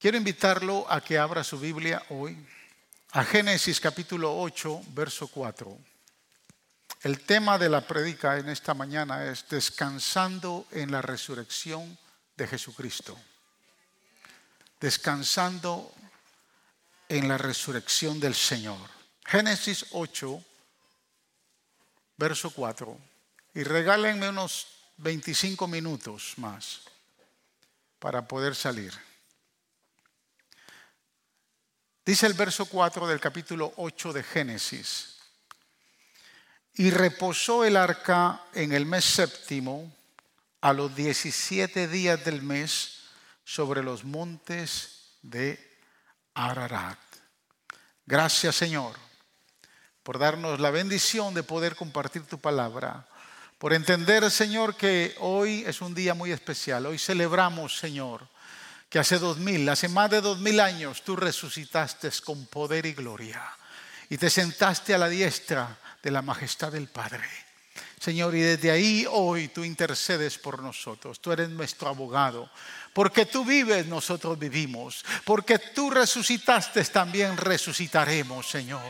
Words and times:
Quiero 0.00 0.16
invitarlo 0.16 0.90
a 0.90 1.02
que 1.02 1.18
abra 1.18 1.44
su 1.44 1.60
Biblia 1.60 2.02
hoy 2.08 2.34
a 3.10 3.22
Génesis 3.22 3.78
capítulo 3.78 4.34
8, 4.40 4.84
verso 4.94 5.28
4. 5.28 5.76
El 7.02 7.20
tema 7.20 7.58
de 7.58 7.68
la 7.68 7.86
prédica 7.86 8.38
en 8.38 8.48
esta 8.48 8.72
mañana 8.72 9.26
es 9.26 9.46
descansando 9.46 10.66
en 10.70 10.90
la 10.90 11.02
resurrección 11.02 11.98
de 12.34 12.46
Jesucristo. 12.46 13.14
Descansando 14.80 15.92
en 17.06 17.28
la 17.28 17.36
resurrección 17.36 18.18
del 18.18 18.34
Señor. 18.34 18.78
Génesis 19.26 19.84
8, 19.90 20.42
verso 22.16 22.50
4. 22.52 22.98
Y 23.52 23.64
regálenme 23.64 24.30
unos 24.30 24.66
25 24.96 25.68
minutos 25.68 26.32
más 26.38 26.80
para 27.98 28.26
poder 28.26 28.54
salir. 28.54 29.09
Dice 32.10 32.26
el 32.26 32.34
verso 32.34 32.66
4 32.66 33.06
del 33.06 33.20
capítulo 33.20 33.72
8 33.76 34.12
de 34.12 34.24
Génesis. 34.24 35.18
Y 36.74 36.90
reposó 36.90 37.64
el 37.64 37.76
arca 37.76 38.46
en 38.52 38.72
el 38.72 38.84
mes 38.84 39.04
séptimo, 39.04 39.94
a 40.60 40.72
los 40.72 40.92
17 40.96 41.86
días 41.86 42.24
del 42.24 42.42
mes, 42.42 43.02
sobre 43.44 43.84
los 43.84 44.02
montes 44.02 45.18
de 45.22 45.78
Ararat. 46.34 46.98
Gracias 48.06 48.56
Señor 48.56 48.96
por 50.02 50.18
darnos 50.18 50.58
la 50.58 50.72
bendición 50.72 51.32
de 51.32 51.44
poder 51.44 51.76
compartir 51.76 52.24
tu 52.24 52.40
palabra, 52.40 53.06
por 53.56 53.72
entender 53.72 54.28
Señor 54.32 54.74
que 54.74 55.14
hoy 55.20 55.62
es 55.64 55.80
un 55.80 55.94
día 55.94 56.14
muy 56.14 56.32
especial. 56.32 56.86
Hoy 56.86 56.98
celebramos 56.98 57.78
Señor 57.78 58.26
que 58.90 58.98
hace 58.98 59.18
dos 59.18 59.38
mil, 59.38 59.66
hace 59.68 59.88
más 59.88 60.10
de 60.10 60.20
dos 60.20 60.40
mil 60.40 60.60
años 60.60 61.02
tú 61.02 61.16
resucitaste 61.16 62.10
con 62.24 62.44
poder 62.46 62.84
y 62.84 62.92
gloria 62.92 63.40
y 64.10 64.18
te 64.18 64.28
sentaste 64.28 64.92
a 64.92 64.98
la 64.98 65.08
diestra 65.08 65.78
de 66.02 66.10
la 66.10 66.20
majestad 66.20 66.72
del 66.72 66.88
Padre. 66.88 67.22
Señor, 68.00 68.34
y 68.34 68.40
desde 68.40 68.70
ahí 68.70 69.06
hoy 69.08 69.48
tú 69.48 69.62
intercedes 69.62 70.38
por 70.38 70.62
nosotros, 70.62 71.20
tú 71.20 71.32
eres 71.32 71.50
nuestro 71.50 71.88
abogado. 71.88 72.50
Porque 72.92 73.26
tú 73.26 73.44
vives, 73.44 73.86
nosotros 73.86 74.38
vivimos. 74.38 75.04
Porque 75.24 75.58
tú 75.58 75.90
resucitaste, 75.90 76.82
también 76.86 77.36
resucitaremos, 77.36 78.48
Señor. 78.48 78.82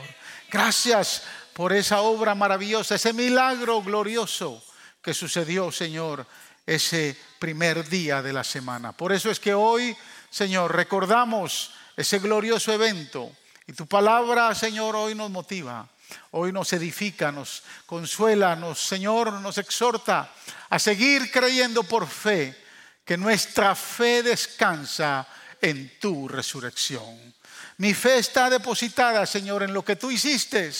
Gracias 0.51 1.25
por 1.53 1.73
esa 1.73 2.01
obra 2.01 2.35
maravillosa, 2.35 2.95
ese 2.95 3.13
milagro 3.13 3.83
glorioso 3.83 4.63
que 5.03 5.13
sucedió, 5.13 5.71
Señor, 5.73 6.27
ese 6.67 7.17
primer 7.39 7.89
día 7.89 8.23
de 8.23 8.33
la 8.33 8.45
semana. 8.45 8.93
Por 8.93 9.13
eso 9.13 9.31
es 9.31 9.41
que 9.41 9.55
hoy, 9.55 9.97
Señor, 10.31 10.75
recordamos 10.75 11.73
ese 11.97 12.19
glorioso 12.19 12.73
evento. 12.73 13.33
Y 13.67 13.73
tu 13.73 13.87
palabra, 13.87 14.55
Señor, 14.55 14.97
hoy 14.97 15.15
nos 15.15 15.31
motiva 15.31 15.89
Hoy 16.33 16.53
nos 16.53 16.73
edifica, 16.73 17.33
nos 17.33 17.63
consuela, 17.87 18.57
nos, 18.57 18.81
Señor, 18.81 19.33
nos 19.33 19.59
exhorta 19.59 20.33
a 20.69 20.79
seguir 20.79 21.31
creyendo 21.31 21.83
por 21.83 22.07
fe 22.07 22.57
que 23.05 23.17
nuestra 23.17 23.75
fe 23.75 24.23
descansa 24.23 25.27
en 25.61 25.99
tu 25.99 26.29
resurrección. 26.29 27.35
Mi 27.79 27.95
fe 27.95 28.19
está 28.19 28.51
depositada, 28.51 29.27
Señor, 29.27 29.63
en 29.63 29.73
lo 29.73 29.85
que 29.85 29.97
tú 29.97 30.11
hiciste, 30.11 30.73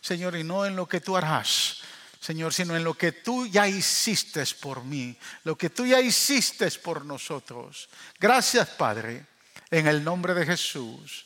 Señor, 0.00 0.36
y 0.36 0.44
no 0.44 0.64
en 0.64 0.76
lo 0.76 0.86
que 0.86 1.00
tú 1.00 1.16
harás. 1.16 1.78
Señor, 2.20 2.52
sino 2.52 2.76
en 2.76 2.84
lo 2.84 2.92
que 2.92 3.12
tú 3.12 3.46
ya 3.46 3.66
hiciste 3.66 4.44
por 4.60 4.84
mí, 4.84 5.16
lo 5.44 5.56
que 5.56 5.70
tú 5.70 5.86
ya 5.86 6.00
hiciste 6.00 6.70
por 6.72 7.06
nosotros. 7.06 7.88
Gracias, 8.18 8.68
Padre, 8.68 9.26
en 9.70 9.86
el 9.86 10.04
nombre 10.04 10.34
de 10.34 10.44
Jesús. 10.44 11.24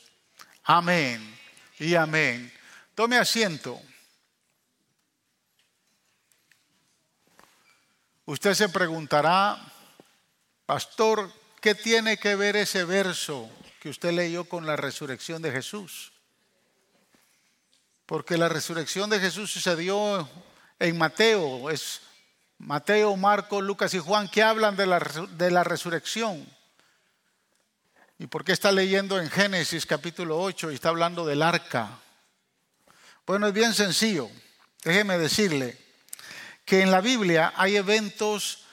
Amén 0.63 1.37
y 1.79 1.95
amén. 1.95 2.51
Tome 2.95 3.17
asiento. 3.17 3.81
Usted 8.23 8.53
se 8.53 8.69
preguntará, 8.69 9.61
pastor, 10.65 11.29
¿qué 11.59 11.75
tiene 11.75 12.17
que 12.17 12.35
ver 12.35 12.55
ese 12.55 12.85
verso 12.85 13.49
que 13.81 13.89
usted 13.89 14.13
leyó 14.13 14.45
con 14.45 14.65
la 14.65 14.77
resurrección 14.77 15.41
de 15.41 15.51
Jesús? 15.51 16.13
Porque 18.05 18.37
la 18.37 18.47
resurrección 18.47 19.09
de 19.09 19.19
Jesús 19.19 19.51
sucedió 19.51 20.27
en 20.79 20.97
Mateo, 20.97 21.69
es 21.69 22.01
Mateo, 22.57 23.15
Marcos, 23.15 23.63
Lucas 23.63 23.93
y 23.93 23.99
Juan 23.99 24.27
que 24.27 24.43
hablan 24.43 24.75
de 24.75 24.85
la, 24.85 24.99
de 24.99 25.51
la 25.51 25.63
resurrección. 25.63 26.47
¿Y 28.17 28.27
por 28.27 28.45
qué 28.45 28.53
está 28.53 28.71
leyendo 28.71 29.19
en 29.19 29.29
Génesis 29.29 29.85
capítulo 29.85 30.39
8 30.41 30.71
y 30.71 30.75
está 30.75 30.89
hablando 30.89 31.25
del 31.25 31.41
arca? 31.41 31.99
Bueno, 33.25 33.47
es 33.47 33.53
bien 33.53 33.73
sencillo. 33.73 34.29
Déjeme 34.83 35.17
decirle 35.17 35.77
que 36.63 36.81
en 36.81 36.91
la 36.91 37.01
Biblia 37.01 37.53
hay 37.57 37.75
eventos 37.75 38.65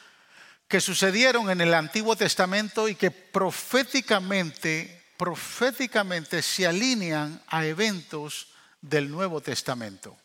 que 0.69 0.81
sucedieron 0.81 1.51
en 1.51 1.61
el 1.61 1.75
Antiguo 1.75 2.17
Testamento 2.17 2.89
y 2.89 2.95
que 2.95 3.11
proféticamente, 3.11 5.05
proféticamente 5.17 6.41
se 6.41 6.67
alinean 6.67 7.43
a 7.49 7.67
eventos 7.67 8.49
del 8.81 9.11
Nuevo 9.11 9.41
Testamento. 9.41 10.17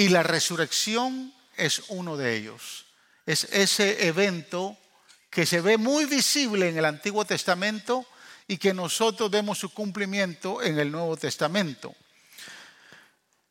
Y 0.00 0.08
la 0.08 0.22
resurrección 0.22 1.30
es 1.58 1.82
uno 1.88 2.16
de 2.16 2.34
ellos. 2.34 2.86
Es 3.26 3.44
ese 3.44 4.06
evento 4.06 4.78
que 5.28 5.44
se 5.44 5.60
ve 5.60 5.76
muy 5.76 6.06
visible 6.06 6.70
en 6.70 6.78
el 6.78 6.86
Antiguo 6.86 7.26
Testamento 7.26 8.06
y 8.48 8.56
que 8.56 8.72
nosotros 8.72 9.30
vemos 9.30 9.58
su 9.58 9.74
cumplimiento 9.74 10.62
en 10.62 10.78
el 10.78 10.90
Nuevo 10.90 11.18
Testamento. 11.18 11.94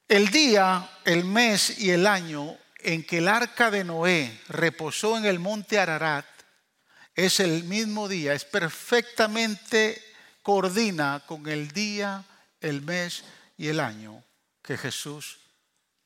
El 0.08 0.32
día, 0.32 0.90
el 1.06 1.24
mes 1.24 1.78
y 1.82 1.92
el 1.92 2.08
año 2.08 2.58
en 2.80 3.04
que 3.04 3.20
el 3.20 3.28
arca 3.28 3.70
de 3.70 3.84
Noé 3.84 4.42
reposó 4.48 5.20
en 5.20 5.26
el 5.26 5.38
monte 5.38 5.78
Ararat 5.78 6.26
es 7.14 7.40
el 7.42 7.64
mismo 7.66 8.08
día, 8.08 8.34
es 8.34 8.46
perfectamente 8.46 10.04
coordina 10.42 11.22
con 11.28 11.48
el 11.48 11.72
día, 11.74 12.26
el 12.60 12.82
mes 12.82 13.24
y 13.56 13.68
el 13.68 13.80
año 13.80 14.24
que 14.64 14.80
Jesús 14.80 15.38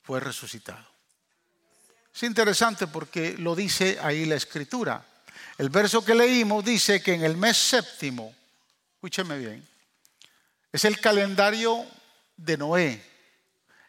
fue 0.04 0.20
resucitado. 0.20 0.86
Es 2.14 2.24
interesante 2.24 2.88
porque 2.88 3.36
lo 3.38 3.56
dice 3.56 3.98
ahí 4.02 4.26
la 4.26 4.36
escritura. 4.36 5.04
El 5.58 5.70
verso 5.70 6.06
que 6.06 6.14
leímos 6.14 6.64
dice 6.64 7.02
que 7.02 7.14
en 7.14 7.24
el 7.24 7.38
mes 7.38 7.58
séptimo, 7.58 8.36
escúcheme 8.96 9.38
bien, 9.38 9.68
es 10.72 10.86
el 10.86 11.00
calendario 11.00 11.86
de 12.38 12.58
Noé, 12.58 13.14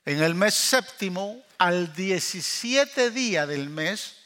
en 0.07 0.23
el 0.23 0.35
mes 0.35 0.55
séptimo, 0.55 1.43
al 1.57 1.95
17 1.95 3.11
día 3.11 3.47
del 3.47 3.71
mes, 3.71 4.17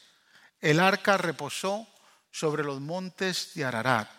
el 0.59 0.79
arca 0.79 1.17
reposó 1.17 1.87
sobre 2.31 2.63
los 2.63 2.81
montes 2.81 3.51
de 3.53 3.63
Ararat. 3.63 4.09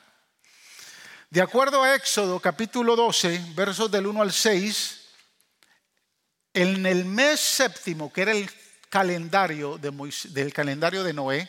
De 1.28 1.42
acuerdo 1.42 1.82
a 1.82 1.94
Éxodo 1.94 2.40
capítulo 2.40 2.96
12, 2.96 3.52
versos 3.54 3.90
del 3.90 4.06
1 4.06 4.22
al 4.22 4.32
6, 4.32 4.99
en 6.54 6.86
el 6.86 7.04
mes 7.04 7.40
séptimo, 7.40 8.12
que 8.12 8.22
era 8.22 8.32
el 8.32 8.50
calendario 8.88 9.78
de 9.78 9.90
del 10.30 10.52
calendario 10.52 11.04
de 11.04 11.12
Noé, 11.12 11.48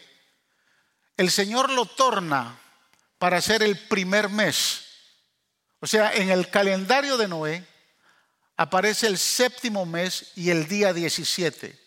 el 1.18 1.32
Señor 1.32 1.70
lo 1.72 1.86
torna 1.86 2.60
para 3.18 3.42
ser 3.42 3.64
el 3.64 3.78
primer 3.88 4.30
mes. 4.30 4.86
O 5.80 5.88
sea, 5.88 6.14
en 6.14 6.30
el 6.30 6.50
calendario 6.50 7.18
de 7.18 7.28
Noé, 7.28 7.66
aparece 8.58 9.08
el 9.08 9.18
séptimo 9.18 9.86
mes 9.86 10.32
y 10.36 10.52
el 10.52 10.68
día 10.68 10.94
17. 10.94 11.80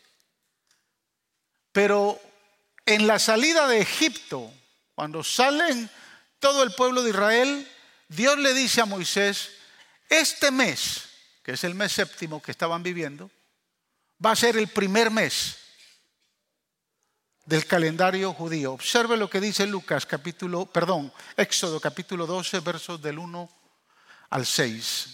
Pero 1.72 2.20
en 2.86 3.06
la 3.06 3.18
salida 3.18 3.66
de 3.68 3.80
Egipto, 3.80 4.52
cuando 4.94 5.24
salen 5.24 5.90
todo 6.38 6.62
el 6.62 6.72
pueblo 6.74 7.02
de 7.02 7.10
Israel, 7.10 7.68
Dios 8.08 8.38
le 8.38 8.54
dice 8.54 8.80
a 8.80 8.86
Moisés, 8.86 9.50
este 10.08 10.50
mes, 10.50 11.02
que 11.44 11.52
es 11.52 11.62
el 11.62 11.74
mes 11.74 11.92
séptimo 11.92 12.42
que 12.42 12.50
estaban 12.50 12.82
viviendo, 12.82 13.30
va 14.24 14.32
a 14.32 14.36
ser 14.36 14.56
el 14.56 14.68
primer 14.68 15.10
mes 15.10 15.58
del 17.44 17.66
calendario 17.66 18.32
judío. 18.32 18.72
Observe 18.72 19.18
lo 19.18 19.28
que 19.28 19.40
dice 19.40 19.66
Lucas 19.66 20.06
capítulo, 20.06 20.64
perdón, 20.64 21.12
Éxodo 21.36 21.78
capítulo 21.78 22.26
12, 22.26 22.60
versos 22.60 23.02
del 23.02 23.18
1 23.18 23.50
al 24.30 24.46
6. 24.46 25.08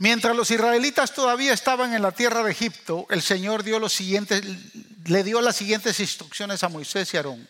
Mientras 0.00 0.36
los 0.36 0.50
israelitas 0.50 1.14
todavía 1.14 1.54
estaban 1.54 1.94
en 1.94 2.02
la 2.02 2.12
tierra 2.12 2.42
de 2.42 2.52
Egipto, 2.52 3.06
el 3.08 3.22
Señor 3.22 3.64
dio 3.64 3.78
los 3.78 3.94
siguientes, 3.94 4.44
le 5.06 5.24
dio 5.24 5.40
las 5.40 5.56
siguientes 5.56 5.98
instrucciones 5.98 6.62
a 6.62 6.68
Moisés 6.68 7.12
y 7.14 7.16
Aarón. 7.16 7.48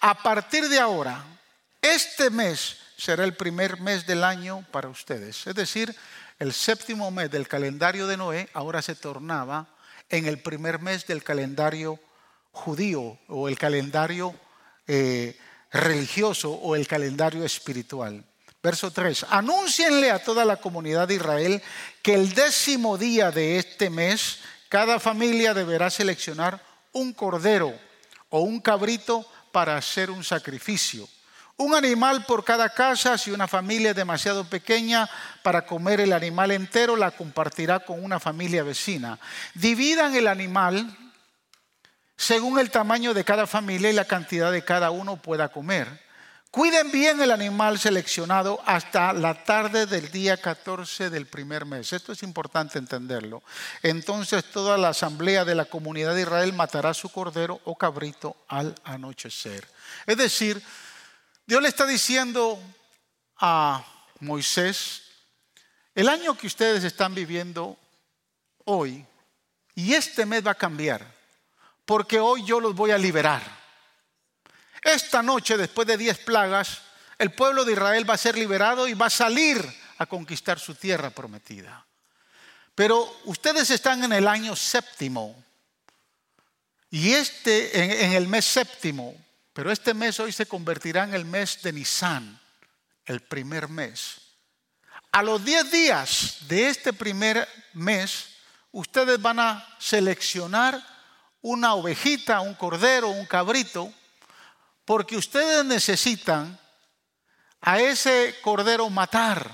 A 0.00 0.22
partir 0.22 0.68
de 0.68 0.78
ahora, 0.78 1.24
este 1.82 2.30
mes 2.30 2.76
será 2.96 3.24
el 3.24 3.34
primer 3.34 3.80
mes 3.80 4.06
del 4.06 4.22
año 4.22 4.64
para 4.70 4.88
ustedes. 4.88 5.44
Es 5.46 5.54
decir, 5.56 5.94
el 6.42 6.52
séptimo 6.52 7.12
mes 7.12 7.30
del 7.30 7.46
calendario 7.46 8.08
de 8.08 8.16
Noé 8.16 8.48
ahora 8.52 8.82
se 8.82 8.96
tornaba 8.96 9.68
en 10.08 10.26
el 10.26 10.40
primer 10.40 10.80
mes 10.80 11.06
del 11.06 11.22
calendario 11.22 12.00
judío 12.50 13.16
o 13.28 13.48
el 13.48 13.56
calendario 13.56 14.34
eh, 14.88 15.38
religioso 15.70 16.50
o 16.50 16.74
el 16.74 16.88
calendario 16.88 17.44
espiritual. 17.44 18.24
Verso 18.60 18.90
3. 18.90 19.26
Anúncienle 19.30 20.10
a 20.10 20.20
toda 20.20 20.44
la 20.44 20.56
comunidad 20.56 21.06
de 21.06 21.14
Israel 21.14 21.62
que 22.02 22.14
el 22.14 22.34
décimo 22.34 22.98
día 22.98 23.30
de 23.30 23.58
este 23.58 23.88
mes 23.88 24.40
cada 24.68 24.98
familia 24.98 25.54
deberá 25.54 25.90
seleccionar 25.90 26.60
un 26.90 27.12
cordero 27.12 27.72
o 28.30 28.40
un 28.40 28.60
cabrito 28.60 29.24
para 29.52 29.76
hacer 29.76 30.10
un 30.10 30.24
sacrificio. 30.24 31.08
Un 31.56 31.74
animal 31.74 32.24
por 32.24 32.44
cada 32.44 32.70
casa, 32.70 33.16
si 33.18 33.30
una 33.30 33.46
familia 33.46 33.90
es 33.90 33.96
demasiado 33.96 34.44
pequeña 34.44 35.08
para 35.42 35.66
comer 35.66 36.00
el 36.00 36.12
animal 36.12 36.50
entero, 36.50 36.96
la 36.96 37.10
compartirá 37.10 37.80
con 37.80 38.02
una 38.02 38.18
familia 38.18 38.62
vecina. 38.62 39.18
Dividan 39.54 40.14
el 40.14 40.28
animal 40.28 40.96
según 42.16 42.58
el 42.58 42.70
tamaño 42.70 43.14
de 43.14 43.24
cada 43.24 43.46
familia 43.46 43.90
y 43.90 43.94
la 43.94 44.04
cantidad 44.04 44.52
de 44.52 44.64
cada 44.64 44.90
uno 44.90 45.16
pueda 45.16 45.48
comer. 45.48 46.02
Cuiden 46.52 46.92
bien 46.92 47.18
el 47.22 47.30
animal 47.30 47.78
seleccionado 47.78 48.60
hasta 48.66 49.14
la 49.14 49.42
tarde 49.42 49.86
del 49.86 50.10
día 50.10 50.36
14 50.36 51.08
del 51.08 51.26
primer 51.26 51.64
mes. 51.64 51.94
Esto 51.94 52.12
es 52.12 52.22
importante 52.22 52.78
entenderlo. 52.78 53.42
Entonces 53.82 54.44
toda 54.44 54.76
la 54.76 54.90
asamblea 54.90 55.46
de 55.46 55.54
la 55.54 55.64
comunidad 55.64 56.14
de 56.14 56.20
Israel 56.20 56.52
matará 56.52 56.92
su 56.92 57.08
cordero 57.08 57.60
o 57.64 57.74
cabrito 57.76 58.36
al 58.48 58.74
anochecer. 58.84 59.66
Es 60.06 60.18
decir, 60.18 60.62
Dios 61.46 61.62
le 61.62 61.68
está 61.68 61.86
diciendo 61.86 62.58
a 63.38 63.84
Moisés, 64.20 65.02
el 65.94 66.08
año 66.08 66.36
que 66.36 66.46
ustedes 66.46 66.84
están 66.84 67.14
viviendo 67.14 67.76
hoy 68.64 69.04
y 69.74 69.94
este 69.94 70.24
mes 70.24 70.46
va 70.46 70.52
a 70.52 70.56
cambiar, 70.56 71.06
porque 71.84 72.20
hoy 72.20 72.44
yo 72.44 72.60
los 72.60 72.74
voy 72.74 72.92
a 72.92 72.98
liberar. 72.98 73.42
Esta 74.82 75.22
noche, 75.22 75.56
después 75.56 75.86
de 75.86 75.96
diez 75.96 76.18
plagas, 76.18 76.82
el 77.18 77.32
pueblo 77.32 77.64
de 77.64 77.72
Israel 77.72 78.08
va 78.08 78.14
a 78.14 78.18
ser 78.18 78.36
liberado 78.36 78.88
y 78.88 78.94
va 78.94 79.06
a 79.06 79.10
salir 79.10 79.62
a 79.98 80.06
conquistar 80.06 80.58
su 80.58 80.74
tierra 80.74 81.10
prometida. 81.10 81.86
Pero 82.74 83.20
ustedes 83.24 83.70
están 83.70 84.02
en 84.04 84.12
el 84.12 84.26
año 84.26 84.56
séptimo. 84.56 85.42
Y 86.90 87.12
este, 87.12 88.04
en, 88.04 88.12
el 88.12 88.28
mes 88.28 88.44
séptimo, 88.44 89.14
pero 89.52 89.70
este 89.70 89.94
mes 89.94 90.18
hoy 90.20 90.32
se 90.32 90.46
convertirá 90.46 91.04
en 91.04 91.14
el 91.14 91.24
mes 91.24 91.60
de 91.62 91.72
Nisan, 91.72 92.40
el 93.04 93.20
primer 93.20 93.68
mes. 93.68 94.20
A 95.10 95.22
los 95.22 95.44
diez 95.44 95.70
días 95.70 96.38
de 96.48 96.68
este 96.68 96.92
primer 96.92 97.46
mes, 97.74 98.28
ustedes 98.70 99.20
van 99.20 99.40
a 99.40 99.76
seleccionar 99.78 100.82
una 101.42 101.74
ovejita, 101.74 102.40
un 102.40 102.54
cordero, 102.54 103.10
un 103.10 103.26
cabrito, 103.26 103.92
porque 104.84 105.16
ustedes 105.16 105.64
necesitan 105.64 106.58
a 107.60 107.78
ese 107.78 108.36
cordero 108.42 108.88
matar, 108.88 109.50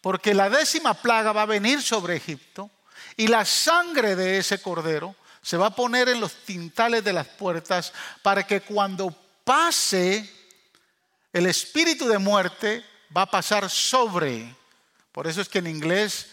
porque 0.00 0.34
la 0.34 0.50
décima 0.50 0.94
plaga 0.94 1.32
va 1.32 1.42
a 1.42 1.46
venir 1.46 1.80
sobre 1.82 2.16
Egipto 2.16 2.70
y 3.16 3.28
la 3.28 3.44
sangre 3.44 4.16
de 4.16 4.38
ese 4.38 4.60
cordero 4.60 5.14
se 5.42 5.56
va 5.56 5.66
a 5.66 5.74
poner 5.74 6.08
en 6.08 6.20
los 6.20 6.44
tintales 6.44 7.04
de 7.04 7.12
las 7.12 7.26
puertas 7.26 7.92
para 8.22 8.46
que 8.46 8.60
cuando 8.62 9.27
pase 9.48 10.28
el 11.32 11.46
espíritu 11.46 12.06
de 12.06 12.18
muerte 12.18 12.84
va 13.16 13.22
a 13.22 13.30
pasar 13.30 13.70
sobre. 13.70 14.54
Por 15.10 15.26
eso 15.26 15.40
es 15.40 15.48
que 15.48 15.60
en 15.60 15.68
inglés 15.68 16.26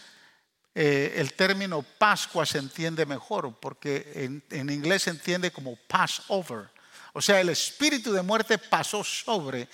eh, 0.74 1.14
el 1.16 1.32
término 1.32 1.80
Pascua 1.80 2.44
se 2.44 2.58
entiende 2.58 3.06
mejor, 3.06 3.58
porque 3.58 4.12
en, 4.16 4.44
en 4.50 4.68
inglés 4.68 5.04
se 5.04 5.10
entiende 5.10 5.50
como 5.50 5.76
Passover. 5.88 6.68
O 7.14 7.22
sea, 7.22 7.40
el 7.40 7.48
espíritu 7.48 8.12
de 8.12 8.20
muerte 8.20 8.58
pasó 8.58 9.02
sobre 9.02 9.66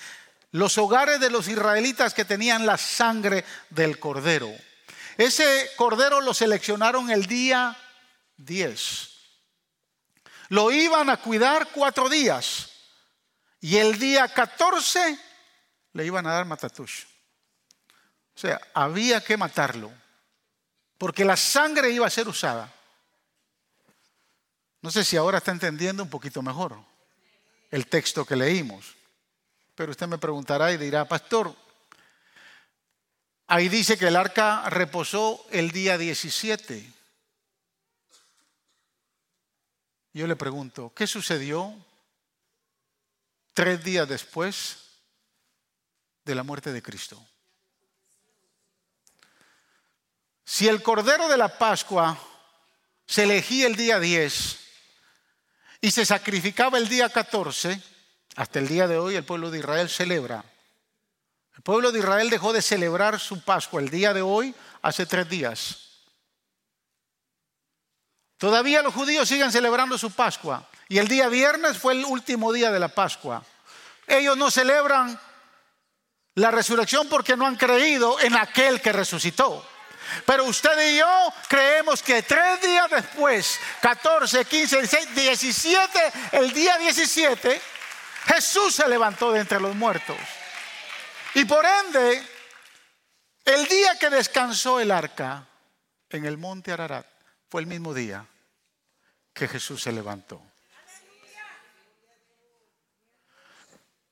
los 0.53 0.79
hogares 0.79 1.19
de 1.19 1.31
los 1.31 1.49
israelitas 1.49 2.15
que 2.15 2.25
tenían 2.25 2.65
la 2.65 2.79
sangre 2.79 3.45
del 3.71 3.99
cordero. 3.99 4.53
Ese 5.19 5.69
cordero 5.75 6.21
lo 6.21 6.33
seleccionaron 6.33 7.11
el 7.11 7.27
día 7.27 7.77
10. 8.37 9.09
Lo 10.51 10.71
iban 10.71 11.11
a 11.11 11.17
cuidar 11.17 11.71
cuatro 11.73 12.09
días. 12.09 12.72
Y 13.63 13.77
el 13.77 13.97
día 13.97 14.27
14 14.27 15.19
le 15.93 16.05
iban 16.05 16.27
a 16.27 16.33
dar 16.33 16.45
matatush. 16.45 17.05
O 18.35 18.39
sea, 18.39 18.61
había 18.75 19.23
que 19.23 19.37
matarlo. 19.37 19.93
Porque 20.99 21.25
la 21.25 21.37
sangre 21.37 21.91
iba 21.91 22.05
a 22.05 22.11
ser 22.11 22.27
usada. 22.27 22.73
No 24.81 24.91
sé 24.91 25.05
si 25.05 25.17
ahora 25.17 25.39
está 25.39 25.53
entendiendo 25.53 26.03
un 26.03 26.11
poquito 26.11 26.43
mejor 26.43 26.77
el 27.71 27.87
texto 27.87 28.25
que 28.25 28.35
leímos. 28.35 28.97
Pero 29.77 29.93
usted 29.93 30.09
me 30.09 30.19
preguntará 30.19 30.73
y 30.73 30.77
dirá, 30.77 31.05
pastor, 31.07 31.55
ahí 33.47 33.69
dice 33.69 33.97
que 33.97 34.09
el 34.09 34.17
arca 34.17 34.69
reposó 34.71 35.47
el 35.51 35.71
día 35.71 35.97
17. 35.97 36.93
Yo 40.15 40.27
le 40.27 40.35
pregunto, 40.35 40.93
¿qué 40.97 41.07
sucedió 41.07 41.77
tres 43.55 43.83
días 43.85 44.09
después 44.09 44.79
de 46.25 46.35
la 46.35 46.43
muerte 46.43 46.73
de 46.73 46.83
Cristo? 46.83 47.25
Si 50.45 50.69
el 50.69 50.83
Cordero 50.83 51.29
de 51.29 51.37
la 51.37 51.59
Pascua 51.59 52.19
se 53.07 53.25
elegía 53.25 53.67
el 53.67 53.77
día 53.77 53.99
10, 53.99 54.63
y 55.83 55.91
se 55.91 56.07
sacrificaba 56.07 56.79
el 56.79 56.89
día 56.89 57.09
14, 57.09 57.79
hasta 58.37 58.59
el 58.61 58.69
día 58.69 58.87
de 58.87 58.97
hoy 58.97 59.17
el 59.17 59.25
pueblo 59.25 59.51
de 59.51 59.59
Israel 59.59 59.91
celebra. 59.91 60.45
El 61.57 61.63
pueblo 61.63 61.91
de 61.91 61.99
Israel 61.99 62.31
dejó 62.31 62.53
de 62.53 62.63
celebrar 62.63 63.19
su 63.19 63.43
Pascua 63.43 63.83
el 63.83 63.91
día 63.91 64.15
de 64.15 64.23
hoy 64.23 64.55
hace 64.81 65.05
tres 65.07 65.29
días. 65.29 65.92
Todavía 68.43 68.83
los 68.83 68.93
judíos 68.93 69.29
siguen 69.29 69.53
celebrando 69.53 69.97
su 69.97 70.11
Pascua 70.11 70.67
y 70.89 70.99
el 70.99 71.07
día 71.07 71.29
viernes 71.29 71.79
fue 71.79 71.93
el 71.93 72.05
último 72.05 72.53
día 72.53 72.73
de 72.73 72.81
la 72.81 72.89
Pascua. 72.89 73.41
Ellos 74.05 74.37
no 74.37 74.51
celebran 74.51 75.17
la 76.35 76.51
resurrección 76.51 77.09
porque 77.09 77.37
no 77.37 77.47
han 77.47 77.55
creído 77.55 78.19
en 78.19 78.35
aquel 78.35 78.81
que 78.81 78.91
resucitó. 78.91 79.65
Pero 80.27 80.47
usted 80.47 80.91
y 80.91 80.99
yo 80.99 81.33
creemos 81.47 82.03
que 82.03 82.25
tres 82.25 82.61
días 82.61 82.91
después, 82.91 83.61
14, 83.81 84.45
15, 84.45 84.77
16, 84.81 85.15
17, 85.15 86.13
el 86.33 86.53
día 86.53 86.79
17, 86.79 87.63
Jesús 88.27 88.75
se 88.75 88.89
levantó 88.89 89.31
de 89.31 89.39
entre 89.39 89.61
los 89.61 89.77
muertos. 89.77 90.17
Y 91.35 91.45
por 91.45 91.65
ende, 91.65 92.21
el 93.45 93.69
día 93.69 93.97
que 94.01 94.11
descansó 94.11 94.81
el 94.81 94.91
arca 94.91 95.47
en 96.11 96.25
el 96.25 96.39
monte 96.39 96.73
Ararat 96.73 97.12
fue 97.53 97.61
el 97.61 97.67
mismo 97.67 97.93
día 97.93 98.27
que 99.35 99.47
Jesús 99.47 99.83
se 99.83 99.93
levantó. 99.93 100.41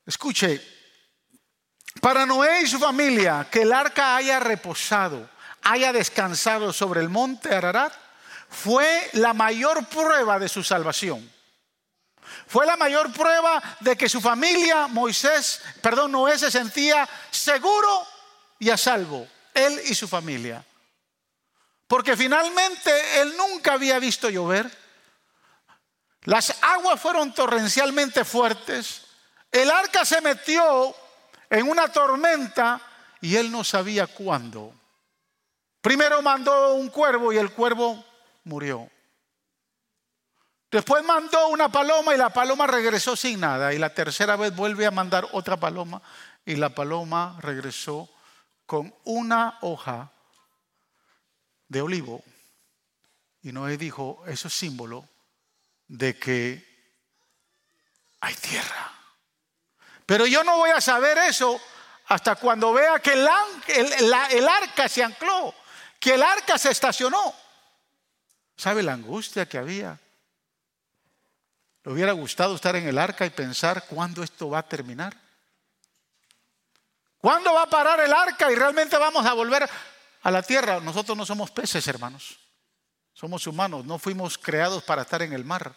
Escuche, 0.04 0.61
para 2.02 2.26
Noé 2.26 2.61
y 2.61 2.66
su 2.66 2.78
familia, 2.78 3.49
que 3.50 3.62
el 3.62 3.73
arca 3.73 4.14
haya 4.16 4.40
reposado 4.40 5.26
haya 5.62 5.90
descansado 5.90 6.70
sobre 6.75 7.00
el 7.00 7.09
monte 7.09 7.54
Ararat 7.54 7.94
fue 8.50 9.09
la 9.14 9.32
mayor 9.32 9.87
prueba 9.87 10.38
de 10.38 10.50
su 10.50 10.62
salvación. 10.62 11.26
Fue 12.47 12.66
la 12.66 12.76
mayor 12.76 13.11
prueba 13.11 13.62
de 13.80 13.97
que 13.97 14.11
su 14.11 14.20
familia, 14.20 14.87
Moisés, 14.87 15.62
perdón, 15.80 16.12
Noé 16.12 16.38
se 16.38 16.50
sentía 16.50 17.09
seguro 17.30 18.06
y 18.59 18.68
a 18.68 18.76
salvo, 18.76 19.26
él 19.54 19.80
y 19.87 19.94
su 19.94 20.06
familia. 20.06 20.62
Porque 21.90 22.16
finalmente 22.16 23.20
él 23.20 23.37
nunca 23.37 23.73
había 23.73 23.99
visto 23.99 24.30
llover. 24.30 24.70
Las 26.23 26.56
aguas 26.62 27.00
fueron 27.00 27.35
torrencialmente 27.35 28.25
fuertes. 28.25 29.06
El 29.50 29.68
arca 29.68 30.04
se 30.04 30.20
metió 30.20 30.94
en 31.50 31.68
una 31.68 31.88
tormenta 31.88 32.80
y 33.20 33.35
él 33.35 33.50
no 33.50 33.64
sabía 33.64 34.06
cuándo. 34.06 34.73
Primero 35.80 36.23
mandó 36.23 36.75
un 36.75 36.90
cuervo 36.90 37.32
y 37.32 37.38
el 37.38 37.50
cuervo 37.50 38.04
murió. 38.44 38.88
Después 40.70 41.02
mandó 41.02 41.49
una 41.49 41.73
paloma 41.73 42.14
y 42.14 42.18
la 42.18 42.30
paloma 42.30 42.68
regresó 42.68 43.16
sin 43.16 43.40
nada. 43.40 43.75
Y 43.75 43.78
la 43.78 43.92
tercera 43.92 44.37
vez 44.37 44.54
vuelve 44.54 44.87
a 44.87 44.92
mandar 44.92 45.26
otra 45.32 45.56
paloma 45.56 46.00
y 46.47 46.54
la 46.54 46.68
paloma 46.68 47.37
regresó 47.40 48.09
con 48.64 48.94
una 49.02 49.59
hoja 49.62 50.12
de 51.70 51.80
olivo. 51.80 52.22
Y 53.42 53.52
Noé 53.52 53.78
dijo, 53.78 54.22
eso 54.26 54.48
es 54.48 54.54
símbolo 54.54 55.08
de 55.88 56.18
que 56.18 56.62
hay 58.20 58.34
tierra. 58.34 58.92
Pero 60.04 60.26
yo 60.26 60.44
no 60.44 60.58
voy 60.58 60.70
a 60.70 60.80
saber 60.82 61.16
eso 61.16 61.58
hasta 62.06 62.34
cuando 62.34 62.72
vea 62.72 62.98
que 62.98 63.12
el, 63.12 64.48
arca 64.48 64.88
se 64.88 65.02
ancló 65.02 65.54
que 65.98 66.14
el 66.14 66.22
arca 66.22 66.58
se 66.58 66.70
estacionó. 66.70 67.34
¿Sabe 68.56 68.82
la 68.82 68.94
angustia 68.94 69.46
que 69.46 69.58
había? 69.58 69.98
¿Le 71.84 71.92
hubiera 71.92 72.12
gustado 72.12 72.56
estar 72.56 72.74
en 72.74 72.88
el 72.88 72.98
arca 72.98 73.26
y 73.26 73.30
pensar 73.30 73.84
cuándo 73.86 74.22
esto 74.22 74.48
va 74.48 74.60
a 74.60 74.68
terminar? 74.68 75.14
¿Cuándo 77.18 77.52
va 77.52 77.64
a 77.64 77.70
parar 77.70 78.00
el 78.00 78.12
arca 78.12 78.50
y 78.50 78.54
realmente 78.54 78.96
vamos 78.96 79.24
a 79.26 79.34
volver 79.34 79.68
a 80.22 80.30
la 80.30 80.42
tierra? 80.42 80.80
Nosotros 80.80 81.16
no 81.16 81.26
somos 81.26 81.50
peces, 81.50 81.86
hermanos. 81.88 82.38
Somos 83.12 83.46
humanos, 83.46 83.84
no 83.84 83.98
fuimos 83.98 84.38
creados 84.38 84.82
para 84.82 85.02
estar 85.02 85.22
en 85.22 85.32
el 85.32 85.44
mar. 85.44 85.74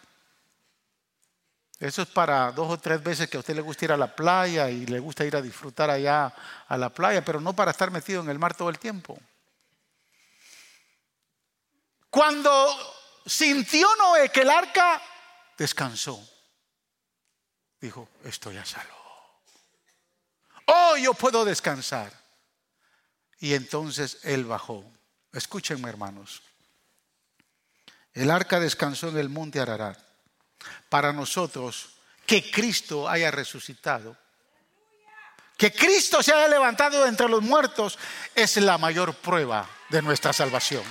Eso 1.79 2.01
es 2.01 2.07
para 2.07 2.51
dos 2.51 2.71
o 2.71 2.77
tres 2.77 3.03
veces 3.03 3.29
que 3.29 3.35
a 3.35 3.41
usted 3.41 3.55
le 3.55 3.62
gusta 3.62 3.85
ir 3.85 3.91
a 3.91 3.97
la 3.97 4.15
playa 4.15 4.69
y 4.69 4.85
le 4.85 5.00
gusta 5.00 5.25
ir 5.25 5.35
a 5.35 5.41
disfrutar 5.41 5.89
allá 5.89 6.33
a 6.67 6.77
la 6.77 6.89
playa, 6.89 7.25
pero 7.25 7.41
no 7.41 7.53
para 7.53 7.71
estar 7.71 7.91
metido 7.91 8.21
en 8.21 8.29
el 8.29 8.39
mar 8.39 8.55
todo 8.55 8.69
el 8.69 8.79
tiempo. 8.79 9.19
Cuando 12.09 13.21
sintió 13.25 13.88
Noé 13.97 14.29
que 14.29 14.41
el 14.41 14.50
arca 14.50 15.01
descansó, 15.57 16.25
dijo, 17.81 18.07
estoy 18.23 18.55
a 18.57 18.63
salvo. 18.63 18.95
Oh, 20.67 20.95
yo 20.95 21.13
puedo 21.13 21.43
descansar. 21.43 22.23
Y 23.43 23.55
entonces 23.55 24.19
él 24.23 24.45
bajó. 24.45 24.89
Escúchenme, 25.33 25.89
hermanos. 25.89 26.41
El 28.13 28.31
arca 28.31 28.57
descansó 28.57 29.09
en 29.09 29.17
el 29.17 29.27
monte 29.27 29.59
Ararat. 29.59 30.00
Para 30.88 31.12
nosotros, 31.12 31.89
que 32.25 32.50
Cristo 32.50 33.09
haya 33.09 33.31
resucitado, 33.31 34.15
que 35.57 35.73
Cristo 35.73 36.23
se 36.23 36.31
haya 36.31 36.47
levantado 36.47 37.05
entre 37.05 37.27
los 37.27 37.41
muertos, 37.41 38.00
es 38.33 38.55
la 38.55 38.77
mayor 38.77 39.13
prueba 39.13 39.69
de 39.89 40.01
nuestra 40.01 40.31
salvación. 40.31 40.85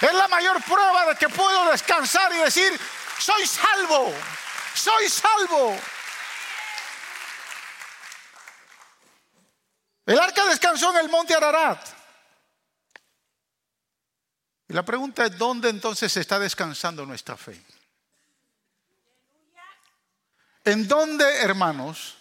Es 0.00 0.14
la 0.14 0.28
mayor 0.28 0.62
prueba 0.62 1.06
de 1.06 1.16
que 1.16 1.28
puedo 1.28 1.72
descansar 1.72 2.32
y 2.34 2.38
decir, 2.38 2.78
soy 3.18 3.44
salvo, 3.48 4.14
soy 4.74 5.08
salvo. 5.08 5.76
El 10.04 10.18
arca 10.18 10.44
descansó 10.46 10.90
en 10.92 11.04
el 11.04 11.10
monte 11.10 11.34
Ararat. 11.34 11.86
Y 14.68 14.72
la 14.72 14.84
pregunta 14.84 15.26
es, 15.26 15.36
¿dónde 15.36 15.68
entonces 15.68 16.16
está 16.16 16.38
descansando 16.38 17.04
nuestra 17.06 17.36
fe? 17.36 17.60
¿En 20.64 20.88
dónde, 20.88 21.24
hermanos, 21.42 22.16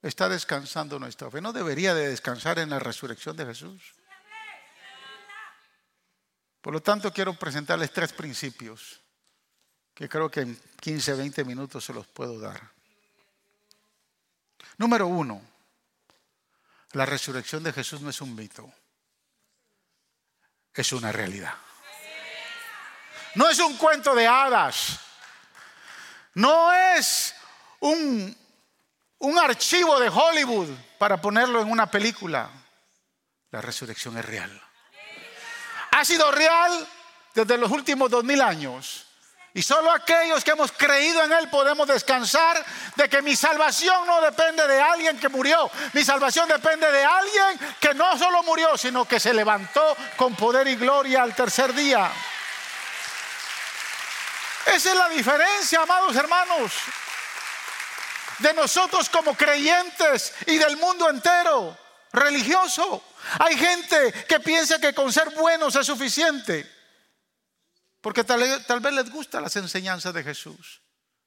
está 0.00 0.28
descansando 0.28 0.98
nuestra 0.98 1.30
fe? 1.30 1.40
¿No 1.40 1.52
debería 1.52 1.94
de 1.94 2.08
descansar 2.08 2.58
en 2.58 2.70
la 2.70 2.78
resurrección 2.78 3.36
de 3.36 3.46
Jesús? 3.46 3.94
Por 6.60 6.72
lo 6.72 6.80
tanto, 6.80 7.12
quiero 7.12 7.34
presentarles 7.34 7.92
tres 7.92 8.12
principios 8.12 9.00
que 9.94 10.08
creo 10.08 10.30
que 10.30 10.40
en 10.40 10.60
15, 10.80 11.14
20 11.14 11.44
minutos 11.44 11.84
se 11.84 11.92
los 11.92 12.06
puedo 12.06 12.38
dar. 12.38 12.70
Número 14.78 15.06
uno, 15.06 15.42
la 16.92 17.06
resurrección 17.06 17.62
de 17.62 17.72
Jesús 17.72 18.00
no 18.00 18.10
es 18.10 18.20
un 18.20 18.34
mito, 18.34 18.70
es 20.74 20.92
una 20.92 21.12
realidad. 21.12 21.54
No 23.34 23.48
es 23.48 23.58
un 23.60 23.76
cuento 23.78 24.14
de 24.14 24.26
hadas, 24.26 24.98
no 26.34 26.72
es 26.72 27.34
un, 27.80 28.36
un 29.18 29.38
archivo 29.38 29.98
de 29.98 30.10
Hollywood 30.10 30.68
para 30.98 31.20
ponerlo 31.20 31.62
en 31.62 31.70
una 31.70 31.90
película. 31.90 32.50
La 33.50 33.60
resurrección 33.60 34.18
es 34.18 34.24
real. 34.24 34.62
Ha 35.92 36.04
sido 36.04 36.30
real 36.30 36.88
desde 37.34 37.58
los 37.58 37.70
últimos 37.70 38.10
dos 38.10 38.24
mil 38.24 38.40
años. 38.40 39.06
Y 39.54 39.60
solo 39.62 39.90
aquellos 39.90 40.42
que 40.42 40.52
hemos 40.52 40.72
creído 40.72 41.22
en 41.22 41.32
Él 41.32 41.50
podemos 41.50 41.86
descansar 41.86 42.64
de 42.96 43.08
que 43.08 43.20
mi 43.20 43.36
salvación 43.36 44.06
no 44.06 44.22
depende 44.22 44.66
de 44.66 44.80
alguien 44.80 45.18
que 45.18 45.28
murió. 45.28 45.70
Mi 45.92 46.02
salvación 46.02 46.48
depende 46.48 46.90
de 46.90 47.04
alguien 47.04 47.76
que 47.78 47.92
no 47.92 48.16
solo 48.16 48.42
murió, 48.44 48.78
sino 48.78 49.06
que 49.06 49.20
se 49.20 49.34
levantó 49.34 49.94
con 50.16 50.34
poder 50.36 50.66
y 50.68 50.76
gloria 50.76 51.22
al 51.22 51.34
tercer 51.34 51.74
día. 51.74 52.10
Esa 54.64 54.90
es 54.90 54.96
la 54.96 55.08
diferencia, 55.10 55.82
amados 55.82 56.16
hermanos, 56.16 56.72
de 58.38 58.54
nosotros 58.54 59.10
como 59.10 59.34
creyentes 59.36 60.32
y 60.46 60.56
del 60.56 60.78
mundo 60.78 61.10
entero 61.10 61.76
religioso. 62.12 63.04
Hay 63.38 63.58
gente 63.58 64.12
que 64.26 64.40
piensa 64.40 64.78
que 64.78 64.94
con 64.94 65.12
ser 65.12 65.28
buenos 65.30 65.76
es 65.76 65.86
suficiente. 65.86 66.71
Porque 68.02 68.24
tal, 68.24 68.40
vez 68.80 68.92
les 68.92 69.10
gusta 69.10 69.40
las 69.40 69.54
enseñanzas 69.56 70.12
de 70.12 70.24
Jesús. 70.24 70.82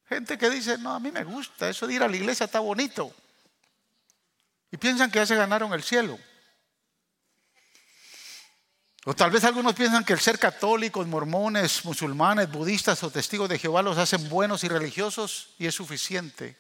Gente 0.08 0.38
que 0.38 0.50
dice, 0.50 0.78
no, 0.78 0.94
a 0.94 1.00
mí 1.00 1.10
me 1.10 1.24
gusta, 1.24 1.70
eso 1.70 1.88
de 1.88 1.96
ir 1.96 2.04
a 2.04 2.08
la 2.08 2.18
iglesia 2.18 2.44
está 2.44 2.60
bonito. 2.60 3.12
Y 4.72 4.78
piensan 4.78 5.10
que 5.10 5.20
ya 5.20 5.26
se 5.26 5.38
ganaron 5.38 5.74
el 5.74 5.82
cielo. 5.82 6.20
O 9.06 9.16
tal 9.16 9.32
vez 9.32 9.46
algunos 9.46 9.74
piensan 9.74 10.04
que 10.04 10.14
el 10.14 10.20
ser 10.20 10.38
católicos, 10.38 11.08
mormones, 11.08 11.86
musulmanes, 11.86 12.52
budistas 12.52 13.02
o 13.04 13.10
testigos 13.10 13.48
de 13.48 13.58
Jehová 13.58 13.82
los 13.82 13.98
hacen 13.98 14.28
buenos 14.28 14.64
y 14.66 14.68
religiosos 14.68 15.56
y 15.58 15.68
es 15.68 15.76
suficiente. 15.76 16.60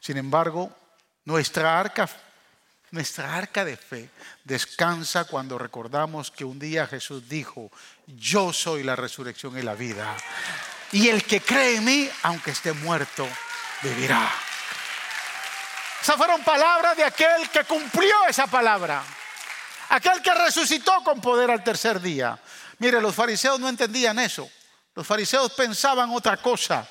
Sin 0.00 0.16
embargo, 0.16 0.74
nuestra 1.24 1.78
arca 1.78 2.08
nuestra 2.90 3.36
arca 3.36 3.64
de 3.64 3.76
fe 3.76 4.10
descansa 4.44 5.24
cuando 5.24 5.58
recordamos 5.58 6.30
que 6.30 6.44
un 6.44 6.58
día 6.58 6.86
Jesús 6.86 7.28
dijo, 7.28 7.70
yo 8.06 8.52
soy 8.52 8.82
la 8.82 8.96
resurrección 8.96 9.58
y 9.58 9.62
la 9.62 9.74
vida. 9.74 10.16
Y 10.92 11.08
el 11.08 11.24
que 11.24 11.40
cree 11.40 11.76
en 11.76 11.84
mí, 11.84 12.10
aunque 12.22 12.50
esté 12.50 12.72
muerto, 12.72 13.26
vivirá. 13.82 14.30
Esas 16.02 16.16
fueron 16.16 16.42
palabras 16.42 16.96
de 16.96 17.04
aquel 17.04 17.48
que 17.50 17.64
cumplió 17.64 18.26
esa 18.28 18.46
palabra. 18.46 19.02
Aquel 19.90 20.22
que 20.22 20.34
resucitó 20.34 21.02
con 21.04 21.20
poder 21.20 21.50
al 21.50 21.62
tercer 21.62 22.00
día. 22.00 22.38
Mire, 22.78 23.00
los 23.00 23.14
fariseos 23.14 23.60
no 23.60 23.68
entendían 23.68 24.18
eso. 24.18 24.50
Los 24.94 25.06
fariseos 25.06 25.52
pensaban 25.52 26.10
otra 26.10 26.36
cosa. 26.38 26.88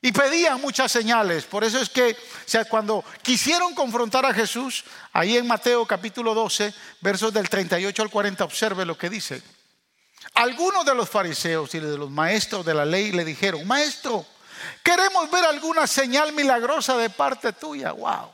Y 0.00 0.12
pedían 0.12 0.60
muchas 0.60 0.92
señales. 0.92 1.44
Por 1.44 1.64
eso 1.64 1.78
es 1.80 1.88
que 1.88 2.16
sea, 2.46 2.64
cuando 2.66 3.04
quisieron 3.22 3.74
confrontar 3.74 4.24
a 4.24 4.32
Jesús, 4.32 4.84
ahí 5.12 5.36
en 5.36 5.46
Mateo 5.46 5.84
capítulo 5.86 6.34
12, 6.34 6.72
versos 7.00 7.32
del 7.32 7.48
38 7.48 8.02
al 8.02 8.10
40, 8.10 8.44
observe 8.44 8.84
lo 8.84 8.96
que 8.96 9.10
dice. 9.10 9.42
Algunos 10.34 10.84
de 10.84 10.94
los 10.94 11.08
fariseos 11.08 11.74
y 11.74 11.80
de 11.80 11.98
los 11.98 12.10
maestros 12.10 12.64
de 12.64 12.74
la 12.74 12.84
ley 12.84 13.10
le 13.10 13.24
dijeron, 13.24 13.66
maestro, 13.66 14.24
queremos 14.84 15.28
ver 15.32 15.44
alguna 15.44 15.86
señal 15.88 16.32
milagrosa 16.32 16.96
de 16.96 17.10
parte 17.10 17.52
tuya. 17.52 17.90
Wow. 17.90 18.30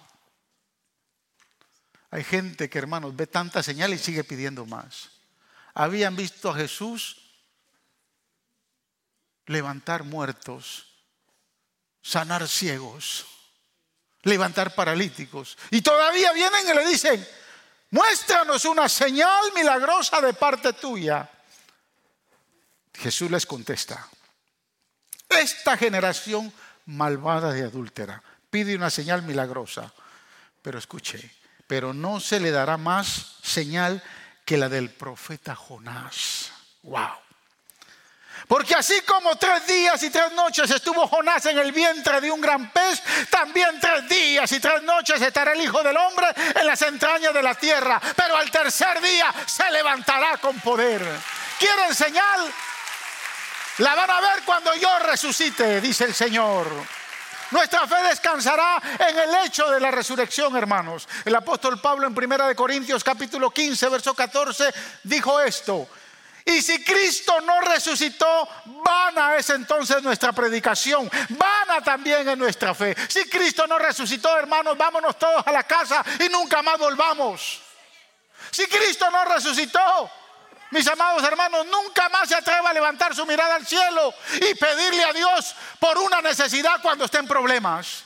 Hay 2.10 2.24
gente 2.24 2.68
que, 2.68 2.78
hermanos, 2.78 3.16
ve 3.16 3.26
tanta 3.26 3.62
señal 3.62 3.94
y 3.94 3.98
sigue 3.98 4.22
pidiendo 4.22 4.66
más. 4.66 5.08
Habían 5.72 6.14
visto 6.14 6.50
a 6.50 6.54
Jesús 6.54 7.22
levantar 9.46 10.04
muertos 10.04 10.93
sanar 12.04 12.46
ciegos, 12.46 13.24
levantar 14.22 14.74
paralíticos. 14.74 15.56
Y 15.70 15.80
todavía 15.80 16.32
vienen 16.32 16.68
y 16.68 16.74
le 16.74 16.86
dicen, 16.86 17.26
muéstranos 17.90 18.64
una 18.66 18.88
señal 18.88 19.52
milagrosa 19.54 20.20
de 20.20 20.34
parte 20.34 20.74
tuya. 20.74 21.28
Jesús 22.92 23.30
les 23.30 23.46
contesta, 23.46 24.06
esta 25.28 25.76
generación 25.76 26.52
malvada 26.86 27.58
y 27.58 27.62
adúltera 27.62 28.22
pide 28.50 28.76
una 28.76 28.90
señal 28.90 29.22
milagrosa, 29.22 29.92
pero 30.62 30.78
escuche, 30.78 31.34
pero 31.66 31.92
no 31.92 32.20
se 32.20 32.38
le 32.38 32.52
dará 32.52 32.76
más 32.76 33.38
señal 33.42 34.00
que 34.44 34.56
la 34.56 34.68
del 34.68 34.90
profeta 34.90 35.56
Jonás. 35.56 36.52
Wow. 36.82 37.23
Porque 38.46 38.74
así 38.74 39.00
como 39.02 39.36
tres 39.36 39.66
días 39.66 40.02
y 40.02 40.10
tres 40.10 40.32
noches 40.32 40.70
estuvo 40.70 41.06
Jonás 41.08 41.46
en 41.46 41.58
el 41.58 41.72
vientre 41.72 42.20
de 42.20 42.30
un 42.30 42.40
gran 42.40 42.70
pez, 42.70 43.02
también 43.30 43.80
tres 43.80 44.08
días 44.08 44.50
y 44.52 44.60
tres 44.60 44.82
noches 44.82 45.20
estará 45.20 45.52
el 45.52 45.60
Hijo 45.62 45.82
del 45.82 45.96
Hombre 45.96 46.26
en 46.54 46.66
las 46.66 46.82
entrañas 46.82 47.32
de 47.32 47.42
la 47.42 47.54
tierra. 47.54 48.00
Pero 48.14 48.36
al 48.36 48.50
tercer 48.50 49.00
día 49.00 49.32
se 49.46 49.70
levantará 49.70 50.36
con 50.38 50.58
poder. 50.60 51.02
¿Quieren 51.58 51.94
señal? 51.94 52.52
La 53.78 53.94
van 53.94 54.10
a 54.10 54.20
ver 54.20 54.42
cuando 54.44 54.74
yo 54.74 54.98
resucite, 55.00 55.80
dice 55.80 56.04
el 56.04 56.14
Señor. 56.14 56.66
Nuestra 57.50 57.86
fe 57.86 57.96
descansará 58.08 58.80
en 58.98 59.18
el 59.18 59.46
hecho 59.46 59.70
de 59.70 59.80
la 59.80 59.90
resurrección, 59.90 60.56
hermanos. 60.56 61.08
El 61.24 61.34
apóstol 61.34 61.80
Pablo 61.80 62.06
en 62.06 62.16
1 62.16 62.56
Corintios 62.56 63.02
capítulo 63.02 63.50
15, 63.50 63.88
verso 63.88 64.14
14, 64.14 64.72
dijo 65.02 65.40
esto. 65.40 65.88
Y 66.46 66.60
si 66.60 66.84
Cristo 66.84 67.40
no 67.40 67.60
resucitó, 67.62 68.48
vana 68.66 69.36
es 69.36 69.48
entonces 69.48 70.02
nuestra 70.02 70.32
predicación, 70.32 71.10
vana 71.30 71.80
también 71.82 72.28
es 72.28 72.36
nuestra 72.36 72.74
fe. 72.74 72.94
Si 73.08 73.28
Cristo 73.30 73.66
no 73.66 73.78
resucitó, 73.78 74.36
hermanos, 74.36 74.76
vámonos 74.76 75.18
todos 75.18 75.46
a 75.46 75.52
la 75.52 75.62
casa 75.62 76.04
y 76.20 76.28
nunca 76.28 76.62
más 76.62 76.78
volvamos. 76.78 77.62
Si 78.50 78.66
Cristo 78.66 79.10
no 79.10 79.24
resucitó, 79.24 80.10
mis 80.70 80.86
amados 80.86 81.22
hermanos, 81.22 81.66
nunca 81.66 82.08
más 82.10 82.28
se 82.28 82.34
atreva 82.34 82.70
a 82.70 82.74
levantar 82.74 83.14
su 83.14 83.24
mirada 83.24 83.54
al 83.54 83.66
cielo 83.66 84.12
y 84.34 84.54
pedirle 84.54 85.04
a 85.04 85.12
Dios 85.12 85.54
por 85.78 85.96
una 85.96 86.20
necesidad 86.20 86.82
cuando 86.82 87.06
esté 87.06 87.18
en 87.18 87.26
problemas. 87.26 88.04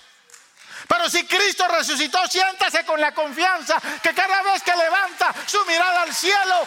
Pero 0.88 1.11
si 1.11 1.26
Cristo 1.26 1.68
resucitó, 1.68 2.26
siéntase 2.26 2.85
con 2.85 2.99
la 2.99 3.12
confianza 3.12 3.78
que 4.02 4.14
cada 4.14 4.42
vez 4.42 4.62
que 4.62 4.75
levanta 4.75 5.35
su 5.47 5.62
mirada 5.66 6.02
al 6.02 6.14
cielo, 6.14 6.66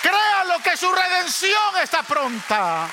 créalo 0.00 0.58
que 0.62 0.76
su 0.76 0.90
redención 0.90 1.76
está 1.82 2.02
pronta. 2.02 2.88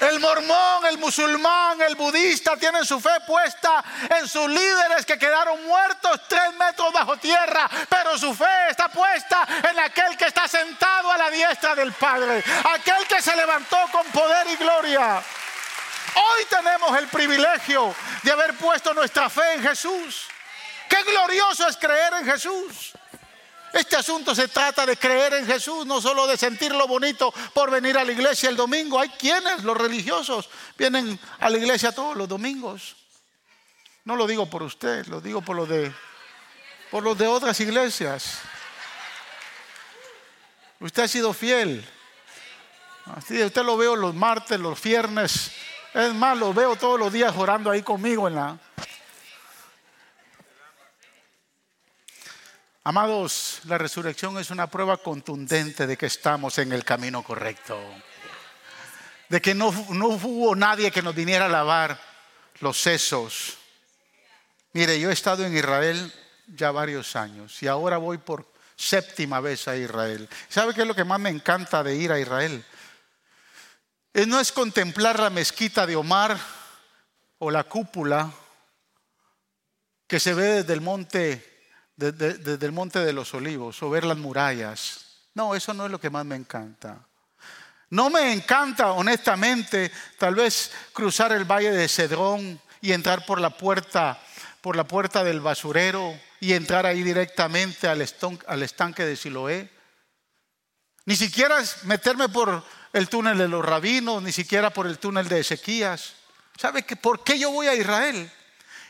El 0.00 0.18
mormón, 0.18 0.86
el 0.86 0.96
musulmán, 0.96 1.82
el 1.82 1.94
budista 1.94 2.56
tienen 2.56 2.86
su 2.86 2.98
fe 3.00 3.20
puesta 3.26 3.84
en 4.18 4.26
sus 4.26 4.48
líderes 4.48 5.04
que 5.04 5.18
quedaron 5.18 5.62
muertos 5.66 6.22
tres 6.26 6.54
metros 6.54 6.90
bajo 6.92 7.18
tierra, 7.18 7.68
pero 7.88 8.16
su 8.16 8.34
fe 8.34 8.70
está 8.70 8.88
puesta 8.88 9.46
en 9.68 9.78
aquel 9.78 10.16
que 10.16 10.24
está 10.24 10.48
sentado 10.48 11.10
a 11.10 11.18
la 11.18 11.30
diestra 11.30 11.74
del 11.74 11.92
Padre, 11.92 12.42
aquel 12.72 13.06
que 13.06 13.20
se 13.20 13.36
levantó 13.36 13.76
con 13.92 14.06
poder 14.06 14.46
y 14.48 14.56
gloria. 14.56 15.22
Hoy 16.14 16.44
tenemos 16.48 16.96
el 16.98 17.08
privilegio 17.08 17.94
de 18.22 18.32
haber 18.32 18.54
puesto 18.56 18.92
nuestra 18.94 19.28
fe 19.30 19.54
en 19.54 19.62
Jesús. 19.62 20.26
Qué 20.88 21.02
glorioso 21.04 21.68
es 21.68 21.76
creer 21.76 22.14
en 22.14 22.24
Jesús. 22.24 22.92
Este 23.72 23.96
asunto 23.96 24.34
se 24.34 24.48
trata 24.48 24.84
de 24.84 24.96
creer 24.96 25.34
en 25.34 25.46
Jesús, 25.46 25.86
no 25.86 26.00
solo 26.00 26.26
de 26.26 26.36
sentir 26.36 26.72
lo 26.74 26.88
bonito 26.88 27.32
por 27.54 27.70
venir 27.70 27.96
a 27.96 28.04
la 28.04 28.10
iglesia 28.10 28.48
el 28.48 28.56
domingo. 28.56 28.98
Hay 28.98 29.10
quienes, 29.10 29.62
los 29.62 29.76
religiosos, 29.76 30.48
vienen 30.76 31.18
a 31.38 31.48
la 31.48 31.58
iglesia 31.58 31.92
todos 31.92 32.16
los 32.16 32.28
domingos. 32.28 32.96
No 34.04 34.16
lo 34.16 34.26
digo 34.26 34.50
por 34.50 34.64
usted, 34.64 35.06
lo 35.06 35.20
digo 35.20 35.40
por 35.42 35.54
los 35.54 35.68
de, 35.68 35.92
por 36.90 37.04
los 37.04 37.16
de 37.16 37.28
otras 37.28 37.60
iglesias. 37.60 38.40
Usted 40.80 41.04
ha 41.04 41.08
sido 41.08 41.32
fiel. 41.32 41.86
usted 43.06 43.62
lo 43.62 43.76
veo 43.76 43.94
los 43.94 44.14
martes, 44.14 44.58
los 44.58 44.82
viernes. 44.82 45.52
Es 45.94 46.14
más, 46.14 46.38
lo 46.38 46.54
veo 46.54 46.76
todos 46.76 46.98
los 46.98 47.12
días 47.12 47.34
orando 47.36 47.70
ahí 47.70 47.82
conmigo 47.82 48.28
en 48.28 48.34
la, 48.36 48.58
Amados, 52.82 53.60
la 53.64 53.76
resurrección 53.76 54.38
es 54.38 54.50
una 54.50 54.66
prueba 54.66 54.96
contundente 54.96 55.86
de 55.86 55.98
que 55.98 56.06
estamos 56.06 56.56
en 56.58 56.72
el 56.72 56.82
camino 56.82 57.22
correcto. 57.22 57.78
De 59.28 59.40
que 59.42 59.54
no, 59.54 59.70
no 59.90 60.08
hubo 60.08 60.56
nadie 60.56 60.90
que 60.90 61.02
nos 61.02 61.14
viniera 61.14 61.44
a 61.44 61.50
lavar 61.50 62.00
los 62.60 62.80
sesos. 62.80 63.58
Mire, 64.72 64.98
yo 64.98 65.10
he 65.10 65.12
estado 65.12 65.44
en 65.44 65.54
Israel 65.54 66.12
ya 66.46 66.70
varios 66.70 67.16
años 67.16 67.62
y 67.62 67.66
ahora 67.66 67.98
voy 67.98 68.16
por 68.16 68.50
séptima 68.76 69.40
vez 69.40 69.68
a 69.68 69.76
Israel. 69.76 70.26
¿Sabe 70.48 70.72
qué 70.72 70.80
es 70.80 70.88
lo 70.88 70.94
que 70.94 71.04
más 71.04 71.20
me 71.20 71.28
encanta 71.28 71.82
de 71.82 71.94
ir 71.96 72.10
a 72.10 72.18
Israel? 72.18 72.64
No 74.14 74.40
es 74.40 74.52
contemplar 74.52 75.20
la 75.20 75.30
mezquita 75.30 75.86
de 75.86 75.96
Omar 75.96 76.38
o 77.38 77.50
la 77.50 77.64
cúpula 77.64 78.30
que 80.06 80.20
se 80.20 80.34
ve 80.34 80.44
desde 80.44 80.72
el 80.72 80.80
monte 80.80 81.50
desde, 82.00 82.66
el 82.66 82.72
Monte 82.72 83.00
de 83.00 83.12
los 83.12 83.34
Olivos 83.34 83.82
o 83.82 83.90
ver 83.90 84.04
las 84.04 84.16
murallas. 84.16 85.04
No, 85.34 85.54
eso 85.54 85.74
no 85.74 85.84
es 85.84 85.92
lo 85.92 86.00
que 86.00 86.10
más 86.10 86.24
me 86.24 86.36
encanta. 86.36 86.98
No 87.90 88.08
me 88.08 88.32
encanta, 88.32 88.92
honestamente, 88.92 89.90
tal 90.18 90.34
vez 90.36 90.70
cruzar 90.92 91.32
el 91.32 91.44
valle 91.44 91.72
de 91.72 91.88
Cedrón 91.88 92.60
y 92.80 92.92
entrar 92.92 93.26
por 93.26 93.40
la 93.40 93.50
puerta, 93.50 94.18
por 94.60 94.76
la 94.76 94.84
puerta 94.84 95.22
del 95.22 95.40
basurero 95.40 96.18
y 96.40 96.54
entrar 96.54 96.86
ahí 96.86 97.02
directamente 97.02 97.88
al, 97.88 98.06
al 98.46 98.62
estanque 98.62 99.04
de 99.04 99.16
Siloé. 99.16 99.70
Ni 101.04 101.16
siquiera 101.16 101.58
meterme 101.84 102.28
por 102.28 102.64
el 102.92 103.08
túnel 103.08 103.38
de 103.38 103.48
los 103.48 103.64
rabinos, 103.64 104.22
ni 104.22 104.32
siquiera 104.32 104.70
por 104.70 104.86
el 104.86 104.98
túnel 104.98 105.28
de 105.28 105.40
Ezequías. 105.40 106.14
¿Sabe 106.56 106.84
que, 106.84 106.96
por 106.96 107.24
qué 107.24 107.38
yo 107.38 107.50
voy 107.50 107.68
a 107.68 107.74
Israel? 107.74 108.30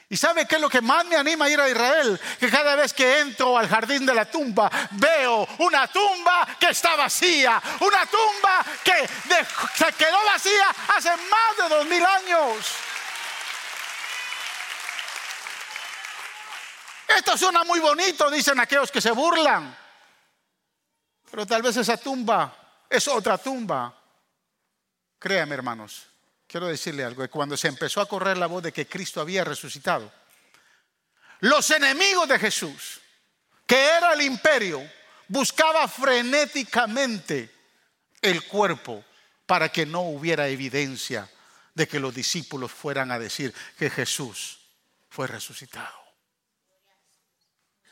¿Y 0.09 0.17
sabe 0.17 0.45
qué 0.45 0.57
es 0.57 0.61
lo 0.61 0.69
que 0.69 0.81
más 0.81 1.05
me 1.07 1.15
anima 1.15 1.45
a 1.45 1.49
ir 1.49 1.61
a 1.61 1.69
Israel? 1.69 2.21
Que 2.41 2.51
cada 2.51 2.75
vez 2.75 2.93
que 2.93 3.21
entro 3.21 3.57
al 3.57 3.69
jardín 3.69 4.05
de 4.05 4.13
la 4.13 4.29
tumba 4.29 4.69
veo 4.91 5.47
una 5.59 5.87
tumba 5.87 6.49
que 6.59 6.71
está 6.71 6.97
vacía, 6.97 7.63
una 7.79 8.07
tumba 8.07 8.65
que 8.83 9.09
se 9.77 9.93
quedó 9.93 10.19
vacía 10.25 10.69
hace 10.97 11.11
más 11.11 11.57
de 11.59 11.69
dos 11.77 11.87
mil 11.87 12.05
años. 12.05 12.67
Esto 17.07 17.39
suena 17.39 17.63
muy 17.63 17.79
bonito, 17.79 18.29
dicen 18.31 18.59
aquellos 18.59 18.91
que 18.91 19.01
se 19.01 19.13
burlan. 19.13 19.77
Pero 21.31 21.47
tal 21.47 21.63
vez 21.63 21.77
esa 21.77 21.97
tumba 21.97 22.53
es 22.89 23.07
otra 23.07 23.39
tumba. 23.39 23.95
Créame, 25.21 25.55
hermanos, 25.55 26.07
quiero 26.49 26.67
decirle 26.67 27.05
algo, 27.05 27.29
cuando 27.29 27.55
se 27.57 27.69
empezó 27.69 28.01
a 28.01 28.09
correr 28.09 28.39
la 28.39 28.47
voz 28.47 28.63
de 28.63 28.73
que 28.73 28.87
Cristo 28.87 29.21
había 29.21 29.45
resucitado, 29.45 30.11
los 31.41 31.71
enemigos 31.71 32.27
de 32.27 32.39
Jesús, 32.39 33.01
que 33.67 33.79
era 33.79 34.15
el 34.15 34.23
imperio, 34.23 34.83
buscaba 35.29 35.87
frenéticamente 35.89 37.55
el 38.23 38.47
cuerpo 38.47 39.05
para 39.45 39.69
que 39.69 39.85
no 39.85 40.01
hubiera 40.01 40.49
evidencia 40.49 41.29
de 41.75 41.87
que 41.87 42.01
los 42.01 42.15
discípulos 42.15 42.73
fueran 42.73 43.13
a 43.13 43.19
decir 43.19 43.55
que 43.79 43.91
Jesús 43.91 44.59
fue 45.11 45.27
resucitado. 45.27 46.01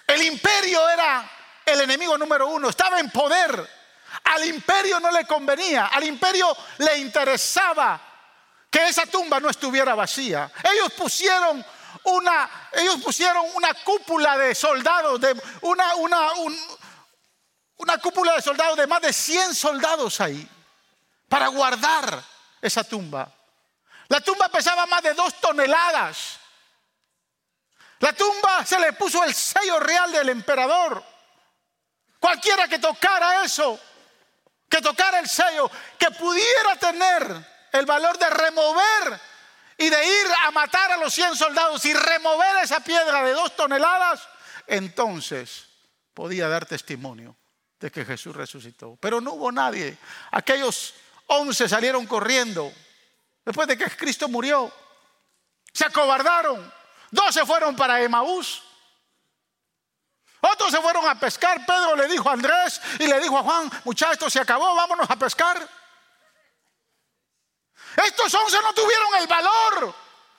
El 0.06 0.22
imperio 0.22 0.88
era 0.88 1.30
el 1.66 1.82
enemigo 1.82 2.16
número 2.16 2.48
uno, 2.48 2.70
estaba 2.70 2.98
en 2.98 3.10
poder. 3.10 3.77
Al 4.24 4.44
imperio 4.44 5.00
no 5.00 5.10
le 5.10 5.26
convenía, 5.26 5.86
al 5.86 6.04
imperio 6.04 6.56
le 6.78 6.98
interesaba 6.98 8.00
que 8.70 8.88
esa 8.88 9.06
tumba 9.06 9.40
no 9.40 9.48
estuviera 9.48 9.94
vacía. 9.94 10.50
Ellos 10.72 10.92
pusieron 10.92 11.64
una, 12.04 12.68
ellos 12.72 12.96
pusieron 13.02 13.44
una 13.54 13.72
cúpula 13.74 14.36
de 14.36 14.54
soldados, 14.54 15.20
de 15.20 15.40
una, 15.62 15.94
una, 15.96 16.28
una 17.76 17.98
cúpula 17.98 18.34
de 18.34 18.42
soldados 18.42 18.76
de 18.76 18.86
más 18.86 19.00
de 19.00 19.12
100 19.12 19.54
soldados 19.54 20.20
ahí 20.20 20.48
para 21.28 21.48
guardar 21.48 22.22
esa 22.60 22.84
tumba. 22.84 23.30
La 24.08 24.20
tumba 24.20 24.48
pesaba 24.48 24.86
más 24.86 25.02
de 25.02 25.14
dos 25.14 25.34
toneladas. 25.40 26.38
La 28.00 28.12
tumba 28.12 28.64
se 28.64 28.78
le 28.78 28.92
puso 28.92 29.22
el 29.24 29.34
sello 29.34 29.78
real 29.80 30.10
del 30.12 30.28
emperador. 30.30 31.04
Cualquiera 32.18 32.66
que 32.68 32.78
tocara 32.78 33.44
eso, 33.44 33.78
que 34.68 34.80
tocara 34.80 35.18
el 35.18 35.28
sello, 35.28 35.70
que 35.98 36.10
pudiera 36.10 36.76
tener 36.76 37.68
el 37.72 37.86
valor 37.86 38.18
de 38.18 38.30
remover 38.30 39.20
y 39.76 39.88
de 39.88 40.06
ir 40.06 40.26
a 40.44 40.50
matar 40.50 40.92
a 40.92 40.96
los 40.96 41.14
100 41.14 41.36
soldados 41.36 41.84
y 41.84 41.94
remover 41.94 42.56
esa 42.62 42.80
piedra 42.80 43.22
de 43.22 43.32
dos 43.32 43.54
toneladas, 43.54 44.28
entonces 44.66 45.66
podía 46.14 46.48
dar 46.48 46.66
testimonio 46.66 47.36
de 47.78 47.90
que 47.90 48.04
Jesús 48.04 48.34
resucitó. 48.34 48.98
Pero 49.00 49.20
no 49.20 49.34
hubo 49.34 49.52
nadie. 49.52 49.96
Aquellos 50.32 50.94
11 51.26 51.68
salieron 51.68 52.06
corriendo 52.06 52.72
después 53.44 53.68
de 53.68 53.78
que 53.78 53.88
Cristo 53.90 54.28
murió. 54.28 54.72
Se 55.72 55.84
acobardaron. 55.84 56.72
12 57.10 57.46
fueron 57.46 57.76
para 57.76 58.02
Emaús. 58.02 58.62
Otros 60.40 60.70
se 60.70 60.80
fueron 60.80 61.08
a 61.08 61.18
pescar. 61.18 61.64
Pedro 61.66 61.96
le 61.96 62.06
dijo 62.08 62.28
a 62.28 62.32
Andrés 62.32 62.80
y 62.98 63.06
le 63.06 63.18
dijo 63.20 63.38
a 63.38 63.42
Juan, 63.42 63.70
muchachos, 63.84 64.32
se 64.32 64.40
acabó, 64.40 64.74
vámonos 64.74 65.08
a 65.10 65.16
pescar. 65.16 65.68
Estos 68.04 68.32
once 68.34 68.56
no 68.62 68.72
tuvieron 68.72 69.14
el 69.16 69.26
valor 69.26 69.94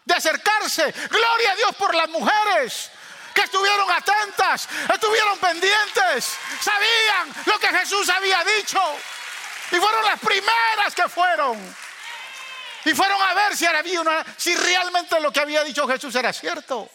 de 0.06 0.14
acercarse. 0.14 0.92
Gloria 1.10 1.52
a 1.52 1.56
Dios 1.56 1.76
por 1.76 1.94
las 1.94 2.10
mujeres 2.10 2.92
que 3.34 3.42
estuvieron 3.42 3.90
atentas, 3.92 4.68
estuvieron 4.94 5.38
pendientes, 5.38 6.38
sabían 6.62 7.34
lo 7.46 7.60
que 7.60 7.68
Jesús 7.68 8.10
había 8.10 8.44
dicho. 8.44 8.80
Y 9.72 9.76
fueron 9.76 10.04
las 10.06 10.20
primeras 10.20 10.96
que 10.96 11.08
fueron. 11.10 11.76
Y 12.86 12.94
fueron 12.94 13.22
a 13.22 13.34
ver 13.34 13.58
si, 13.58 13.66
si 14.38 14.56
realmente 14.56 15.20
lo 15.20 15.32
que 15.32 15.42
había 15.42 15.64
dicho 15.64 15.88
Jesús 15.88 16.16
era 16.16 16.32
cierto. 16.34 16.90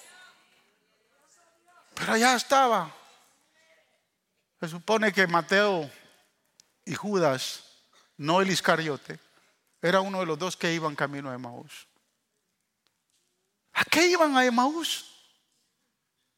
Pero 1.95 2.13
allá 2.13 2.37
estaba. 2.37 2.93
Se 4.61 4.69
supone 4.69 5.13
que 5.13 5.27
Mateo 5.27 5.91
y 6.85 6.95
Judas, 6.95 7.65
no 8.17 8.41
el 8.41 8.51
Iscariote, 8.51 9.19
era 9.83 10.01
uno 10.01 10.21
de 10.21 10.27
los 10.27 10.39
dos 10.39 10.57
que 10.57 10.73
iban 10.73 10.97
camino 10.97 11.31
a 11.31 11.35
Emaús. 11.35 11.87
¿A 13.75 13.85
qué 13.85 14.07
iban 14.07 14.37
a 14.37 14.45
Emaús? 14.45 15.11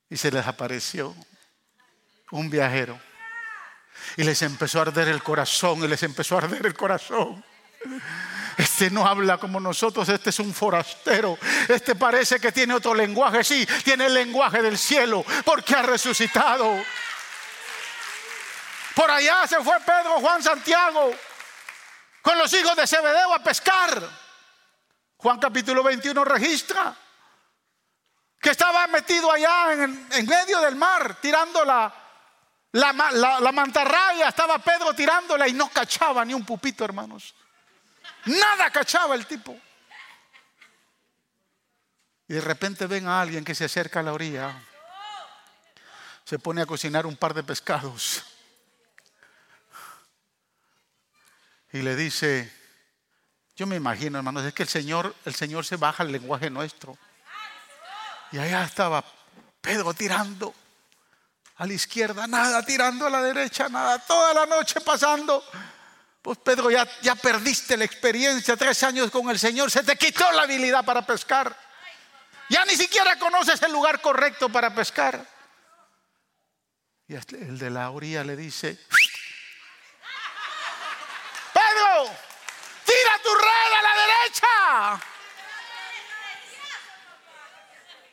Y 0.08 0.16
se 0.16 0.30
les 0.30 0.46
apareció 0.46 1.14
un 2.30 2.50
viajero. 2.50 2.98
Y 4.16 4.24
les 4.24 4.42
empezó 4.42 4.78
a 4.78 4.82
arder 4.82 5.08
el 5.08 5.22
corazón, 5.22 5.82
y 5.84 5.88
les 5.88 6.02
empezó 6.02 6.34
a 6.36 6.38
arder 6.38 6.66
el 6.66 6.74
corazón. 6.74 7.44
Este 8.56 8.90
no 8.90 9.06
habla 9.06 9.38
como 9.38 9.60
nosotros, 9.60 10.08
este 10.08 10.30
es 10.30 10.38
un 10.38 10.54
forastero. 10.54 11.38
Este 11.68 11.94
parece 11.94 12.40
que 12.40 12.52
tiene 12.52 12.74
otro 12.74 12.94
lenguaje, 12.94 13.44
sí, 13.44 13.66
tiene 13.84 14.06
el 14.06 14.14
lenguaje 14.14 14.62
del 14.62 14.78
cielo, 14.78 15.24
porque 15.44 15.74
ha 15.74 15.82
resucitado. 15.82 16.74
Por 18.94 19.10
allá 19.10 19.46
se 19.46 19.60
fue 19.62 19.78
Pedro, 19.80 20.20
Juan, 20.20 20.42
Santiago 20.42 21.12
con 22.26 22.36
los 22.38 22.52
hijos 22.54 22.74
de 22.74 22.88
Zebedeo 22.88 23.32
a 23.32 23.38
pescar. 23.38 24.02
Juan 25.16 25.38
capítulo 25.38 25.84
21 25.84 26.24
registra 26.24 26.92
que 28.40 28.50
estaba 28.50 28.84
metido 28.88 29.30
allá 29.30 29.74
en, 29.74 30.26
medio 30.26 30.60
del 30.60 30.74
mar, 30.74 31.18
tirando 31.20 31.64
la, 31.64 31.94
la, 32.72 33.52
mantarraya, 33.52 34.26
estaba 34.28 34.58
Pedro 34.58 34.92
tirándola 34.92 35.46
y 35.46 35.52
no 35.52 35.68
cachaba 35.68 36.24
ni 36.24 36.34
un 36.34 36.44
pupito, 36.44 36.84
hermanos. 36.84 37.32
Nada 38.26 38.70
cachaba 38.70 39.14
el 39.14 39.26
tipo. 39.26 39.58
Y 42.28 42.34
de 42.34 42.40
repente 42.40 42.86
ven 42.86 43.06
a 43.06 43.20
alguien 43.20 43.44
que 43.44 43.54
se 43.54 43.64
acerca 43.64 44.00
a 44.00 44.02
la 44.02 44.12
orilla, 44.12 44.52
se 46.24 46.38
pone 46.38 46.62
a 46.62 46.66
cocinar 46.66 47.06
un 47.06 47.16
par 47.16 47.34
de 47.34 47.44
pescados 47.44 48.24
y 51.76 51.82
le 51.82 51.94
dice, 51.94 52.50
yo 53.54 53.66
me 53.66 53.76
imagino, 53.76 54.16
hermanos, 54.16 54.44
es 54.44 54.54
que 54.54 54.62
el 54.62 54.68
Señor, 54.68 55.14
el 55.24 55.34
Señor 55.34 55.64
se 55.66 55.76
baja 55.76 56.02
al 56.02 56.10
lenguaje 56.10 56.48
nuestro. 56.48 56.96
Y 58.32 58.38
allá 58.38 58.64
estaba 58.64 59.04
Pedro 59.60 59.92
tirando 59.92 60.54
a 61.56 61.66
la 61.66 61.72
izquierda, 61.72 62.26
nada, 62.26 62.64
tirando 62.64 63.06
a 63.06 63.10
la 63.10 63.22
derecha, 63.22 63.68
nada, 63.68 63.98
toda 63.98 64.32
la 64.32 64.46
noche 64.46 64.80
pasando. 64.80 65.44
Pues 66.26 66.38
Pedro, 66.38 66.72
ya, 66.72 66.84
ya 67.02 67.14
perdiste 67.14 67.76
la 67.76 67.84
experiencia, 67.84 68.56
tres 68.56 68.82
años 68.82 69.12
con 69.12 69.30
el 69.30 69.38
Señor, 69.38 69.70
se 69.70 69.84
te 69.84 69.94
quitó 69.94 70.28
la 70.32 70.42
habilidad 70.42 70.84
para 70.84 71.06
pescar. 71.06 71.56
Ya 72.48 72.64
ni 72.64 72.74
siquiera 72.74 73.16
conoces 73.16 73.62
el 73.62 73.70
lugar 73.70 74.00
correcto 74.00 74.48
para 74.48 74.74
pescar. 74.74 75.24
Y 77.06 77.14
el 77.14 77.58
de 77.60 77.70
la 77.70 77.90
orilla 77.90 78.24
le 78.24 78.34
dice, 78.34 78.76
Pedro, 81.52 82.10
tira 82.84 83.20
tu 83.22 83.32
red 83.32 83.72
a 83.78 83.82
la 83.82 83.94
derecha. 84.02 85.06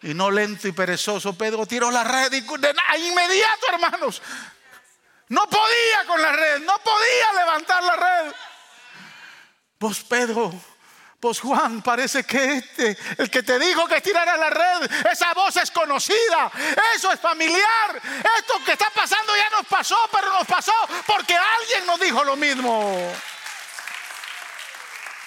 Y 0.04 0.14
no 0.14 0.30
lento 0.30 0.68
y 0.68 0.72
perezoso, 0.72 1.36
Pedro 1.36 1.66
tiró 1.66 1.90
la 1.90 2.04
red 2.04 2.30
de 2.30 2.38
inmediato, 2.38 3.66
hermanos. 3.72 4.22
No 5.30 5.48
podía 5.50 6.06
con 6.08 6.22
la 6.22 6.32
red, 6.32 6.60
no 6.60 6.78
podía 6.80 7.34
levantar 7.34 7.84
la 7.84 7.96
red. 7.96 8.34
Pues 9.78 10.00
Pedro, 10.04 10.54
pues 11.20 11.40
Juan, 11.40 11.82
parece 11.82 12.26
que 12.26 12.56
este, 12.56 12.98
el 13.18 13.32
que 13.32 13.44
te 13.44 13.58
dijo 13.58 13.88
que 13.88 14.02
tirara 14.02 14.36
la 14.36 14.50
red, 14.50 14.92
esa 15.10 15.34
voz 15.34 15.56
es 15.56 15.72
conocida, 15.72 16.52
eso 16.96 17.12
es 17.12 17.20
familiar. 17.20 18.02
Esto 18.38 18.62
que 18.66 18.74
está 18.74 18.90
pasando 18.90 19.34
ya 19.36 19.50
nos 19.50 19.66
pasó, 19.68 19.98
pero 20.12 20.32
nos 20.34 20.46
pasó 20.46 20.74
porque 21.08 21.36
alguien 21.36 21.86
nos 21.86 22.00
dijo 22.00 22.24
lo 22.24 22.36
mismo. 22.36 23.14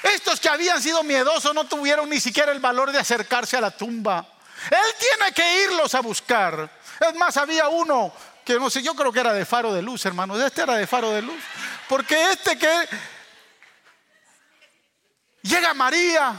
Estos 0.03 0.39
que 0.39 0.49
habían 0.49 0.83
sido 0.83 1.03
miedosos 1.03 1.55
no 1.55 1.65
tuvieron 1.65 2.09
ni 2.11 2.21
siquiera 2.21 2.53
el 2.53 2.61
valor 2.61 2.93
de 2.93 2.99
acercarse 2.99 3.57
a 3.57 3.61
la 3.63 3.71
tumba. 3.71 4.27
Él 4.71 4.95
tiene 4.99 5.33
que 5.33 5.65
irlos 5.65 5.95
a 5.95 6.01
buscar. 6.01 6.71
Es 7.01 7.15
más, 7.15 7.37
había 7.37 7.69
uno 7.69 8.13
que 8.47 8.61
no 8.61 8.71
sé, 8.71 8.81
yo 8.81 8.95
creo 8.95 9.13
que 9.13 9.19
era 9.19 9.33
de 9.33 9.45
faro 9.45 9.75
de 9.75 9.83
luz, 9.83 10.07
hermanos. 10.07 10.41
Este 10.41 10.63
era 10.63 10.77
de 10.77 10.87
faro 10.87 11.11
de 11.11 11.21
luz. 11.21 11.43
Porque 11.89 12.31
este 12.31 12.57
que 12.57 12.89
llega 15.43 15.75
María, 15.75 16.33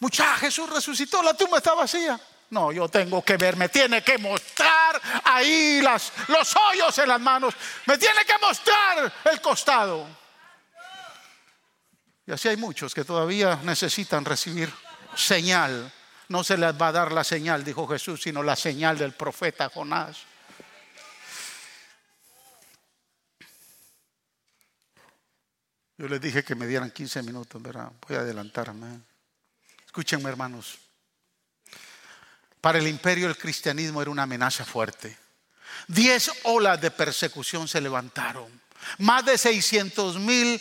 mucha 0.00 0.36
Jesús 0.36 0.68
resucitó, 0.68 1.22
la 1.22 1.34
tumba 1.34 1.58
está 1.58 1.74
vacía. 1.74 2.20
No, 2.50 2.72
yo 2.72 2.88
tengo 2.88 3.22
que 3.22 3.36
ver, 3.36 3.56
me 3.56 3.68
tiene 3.68 4.02
que 4.02 4.18
mostrar 4.18 5.00
ahí 5.22 5.80
las, 5.80 6.12
los 6.26 6.54
hoyos 6.56 6.98
en 6.98 7.08
las 7.08 7.20
manos, 7.20 7.54
me 7.86 7.96
tiene 7.96 8.24
que 8.24 8.38
mostrar 8.38 9.12
el 9.30 9.40
costado. 9.40 10.08
Y 12.26 12.32
así 12.32 12.48
hay 12.48 12.56
muchos 12.56 12.92
que 12.92 13.04
todavía 13.04 13.60
necesitan 13.62 14.24
recibir 14.24 14.72
señal 15.14 15.92
no 16.28 16.42
se 16.42 16.56
les 16.56 16.74
va 16.80 16.88
a 16.88 16.92
dar 16.92 17.12
la 17.12 17.24
señal, 17.24 17.64
dijo 17.64 17.86
Jesús, 17.86 18.22
sino 18.22 18.42
la 18.42 18.56
señal 18.56 18.98
del 18.98 19.12
profeta 19.12 19.68
Jonás. 19.68 20.18
Yo 25.98 26.08
les 26.08 26.20
dije 26.20 26.44
que 26.44 26.54
me 26.54 26.66
dieran 26.66 26.90
15 26.90 27.22
minutos, 27.22 27.62
¿verdad? 27.62 27.90
Voy 28.06 28.16
a 28.16 28.20
adelantarme. 28.20 29.00
Escúchenme, 29.86 30.28
hermanos. 30.28 30.78
Para 32.60 32.78
el 32.78 32.86
imperio 32.86 33.28
el 33.28 33.38
cristianismo 33.38 34.02
era 34.02 34.10
una 34.10 34.24
amenaza 34.24 34.64
fuerte. 34.64 35.16
Diez 35.88 36.30
olas 36.42 36.80
de 36.80 36.90
persecución 36.90 37.66
se 37.68 37.80
levantaron. 37.80 38.60
Más 38.98 39.24
de 39.24 39.38
600 39.38 40.18
mil 40.18 40.60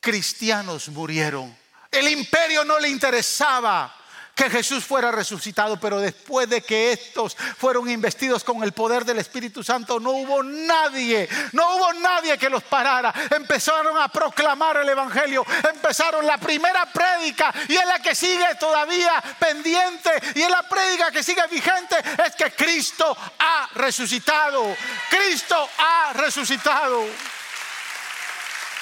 cristianos 0.00 0.88
murieron. 0.88 1.56
El 1.90 2.08
imperio 2.08 2.64
no 2.64 2.78
le 2.78 2.88
interesaba 2.88 3.96
que 4.40 4.48
Jesús 4.48 4.86
fuera 4.86 5.10
resucitado, 5.10 5.78
pero 5.78 5.98
después 5.98 6.48
de 6.48 6.62
que 6.62 6.92
estos 6.92 7.36
fueron 7.36 7.90
investidos 7.90 8.42
con 8.42 8.62
el 8.62 8.72
poder 8.72 9.04
del 9.04 9.18
Espíritu 9.18 9.62
Santo, 9.62 10.00
no 10.00 10.12
hubo 10.12 10.42
nadie, 10.42 11.28
no 11.52 11.76
hubo 11.76 11.92
nadie 12.00 12.38
que 12.38 12.48
los 12.48 12.62
parara. 12.62 13.12
Empezaron 13.36 13.98
a 13.98 14.08
proclamar 14.08 14.78
el 14.78 14.88
Evangelio, 14.88 15.44
empezaron 15.70 16.26
la 16.26 16.38
primera 16.38 16.90
prédica 16.90 17.52
y 17.68 17.76
es 17.76 17.86
la 17.86 17.98
que 17.98 18.14
sigue 18.14 18.46
todavía 18.58 19.22
pendiente 19.38 20.10
y 20.34 20.40
es 20.40 20.48
la 20.48 20.62
prédica 20.62 21.10
que 21.10 21.22
sigue 21.22 21.46
vigente, 21.50 21.96
es 22.26 22.34
que 22.34 22.50
Cristo 22.52 23.14
ha 23.38 23.68
resucitado, 23.74 24.74
Cristo 25.10 25.68
ha 25.76 26.14
resucitado. 26.14 27.04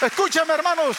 Escúchame 0.02 0.54
hermanos, 0.54 0.98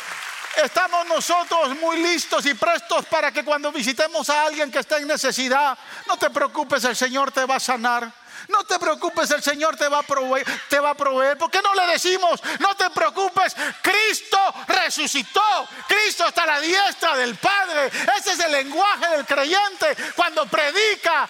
Estamos 0.63 1.07
nosotros 1.07 1.77
muy 1.79 2.01
listos 2.01 2.45
y 2.45 2.53
prestos 2.53 3.05
para 3.05 3.31
que 3.31 3.45
cuando 3.45 3.71
visitemos 3.71 4.29
a 4.29 4.43
alguien 4.43 4.69
que 4.69 4.79
está 4.79 4.97
en 4.97 5.07
necesidad, 5.07 5.77
no 6.05 6.17
te 6.17 6.29
preocupes, 6.29 6.83
el 6.83 6.95
Señor 6.97 7.31
te 7.31 7.45
va 7.45 7.55
a 7.55 7.59
sanar. 7.59 8.11
No 8.49 8.63
te 8.63 8.79
preocupes, 8.79 9.29
el 9.31 9.43
Señor 9.43 9.77
te 9.77 9.87
va 9.87 9.99
a 9.99 10.03
proveer, 10.03 10.45
te 10.69 10.79
va 10.79 10.91
a 10.91 10.95
proveer. 10.95 11.37
¿Por 11.37 11.51
qué 11.51 11.61
no 11.61 11.73
le 11.75 11.91
decimos, 11.91 12.41
no 12.59 12.75
te 12.75 12.89
preocupes, 12.89 13.55
Cristo 13.81 14.37
resucitó, 14.67 15.67
Cristo 15.87 16.27
está 16.27 16.43
a 16.43 16.47
la 16.47 16.61
diestra 16.61 17.15
del 17.15 17.35
Padre. 17.35 17.87
Ese 18.17 18.31
es 18.31 18.39
el 18.39 18.51
lenguaje 18.51 19.07
del 19.09 19.25
creyente 19.25 19.95
cuando 20.15 20.45
predica 20.45 21.29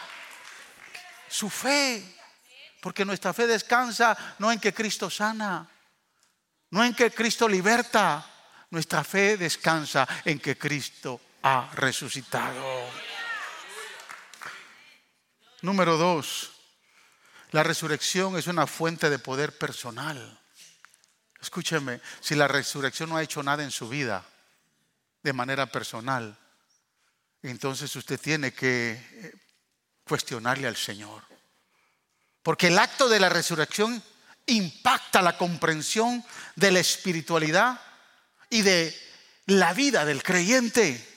su 1.28 1.50
fe. 1.50 2.16
Porque 2.82 3.04
nuestra 3.04 3.34
fe 3.34 3.48
descansa 3.48 4.18
no 4.38 4.52
en 4.52 4.60
que 4.60 4.74
Cristo 4.74 5.10
sana, 5.10 5.68
no 6.70 6.84
en 6.84 6.94
que 6.94 7.12
Cristo 7.12 7.48
liberta, 7.48 8.29
nuestra 8.72 9.04
fe 9.04 9.38
descansa 9.38 10.08
en 10.26 10.40
que 10.40 10.58
Cristo 10.58 11.20
ha 11.44 11.72
resucitado. 11.74 12.90
Número 15.62 15.98
dos, 15.98 16.52
la 17.52 17.64
resurrección 17.64 18.38
es 18.38 18.48
una 18.48 18.68
fuente 18.68 19.10
de 19.10 19.20
poder 19.20 19.58
personal. 19.58 20.40
Escúcheme, 21.42 22.02
si 22.20 22.36
la 22.36 22.48
resurrección 22.48 23.10
no 23.10 23.18
ha 23.18 23.24
hecho 23.24 23.42
nada 23.42 23.64
en 23.64 23.72
su 23.72 23.90
vida 23.90 24.24
de 25.24 25.34
manera 25.34 25.66
personal, 25.66 26.38
entonces 27.42 27.94
usted 27.96 28.20
tiene 28.20 28.54
que 28.54 28.92
eh, 28.92 29.34
cuestionarle 30.04 30.68
al 30.68 30.76
Señor. 30.76 31.24
Porque 32.44 32.68
el 32.68 32.78
acto 32.78 33.10
de 33.10 33.20
la 33.20 33.30
resurrección 33.30 34.02
impacta 34.46 35.22
la 35.22 35.38
comprensión 35.38 36.24
de 36.56 36.72
la 36.72 36.80
espiritualidad 36.80 37.80
y 38.50 38.62
de 38.62 38.98
la 39.48 39.74
vida 39.74 40.06
del 40.06 40.24
creyente. 40.24 41.10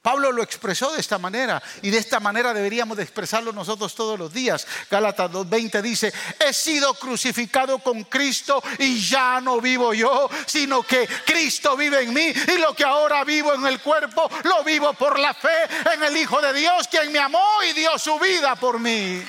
Pablo 0.00 0.30
lo 0.32 0.42
expresó 0.42 0.92
de 0.92 1.00
esta 1.00 1.18
manera 1.18 1.60
y 1.82 1.90
de 1.90 1.98
esta 1.98 2.20
manera 2.20 2.54
deberíamos 2.54 2.96
de 2.96 3.02
expresarlo 3.02 3.52
nosotros 3.52 3.94
todos 3.94 4.18
los 4.18 4.32
días. 4.32 4.66
Gálatas 4.90 5.30
2.20 5.30 5.82
dice, 5.82 6.12
he 6.38 6.52
sido 6.52 6.94
crucificado 6.94 7.80
con 7.80 8.04
Cristo 8.04 8.62
y 8.78 9.00
ya 9.00 9.40
no 9.40 9.60
vivo 9.60 9.92
yo, 9.92 10.30
sino 10.46 10.82
que 10.82 11.06
Cristo 11.26 11.76
vive 11.76 12.04
en 12.04 12.14
mí 12.14 12.22
y 12.26 12.58
lo 12.58 12.74
que 12.74 12.84
ahora 12.84 13.24
vivo 13.24 13.52
en 13.52 13.66
el 13.66 13.80
cuerpo 13.80 14.30
lo 14.44 14.62
vivo 14.64 14.94
por 14.94 15.18
la 15.18 15.34
fe 15.34 15.64
en 15.92 16.02
el 16.04 16.16
Hijo 16.16 16.40
de 16.40 16.54
Dios, 16.54 16.88
quien 16.88 17.10
me 17.12 17.18
amó 17.18 17.62
y 17.68 17.72
dio 17.72 17.98
su 17.98 18.18
vida 18.18 18.54
por 18.54 18.78
mí. 18.78 19.22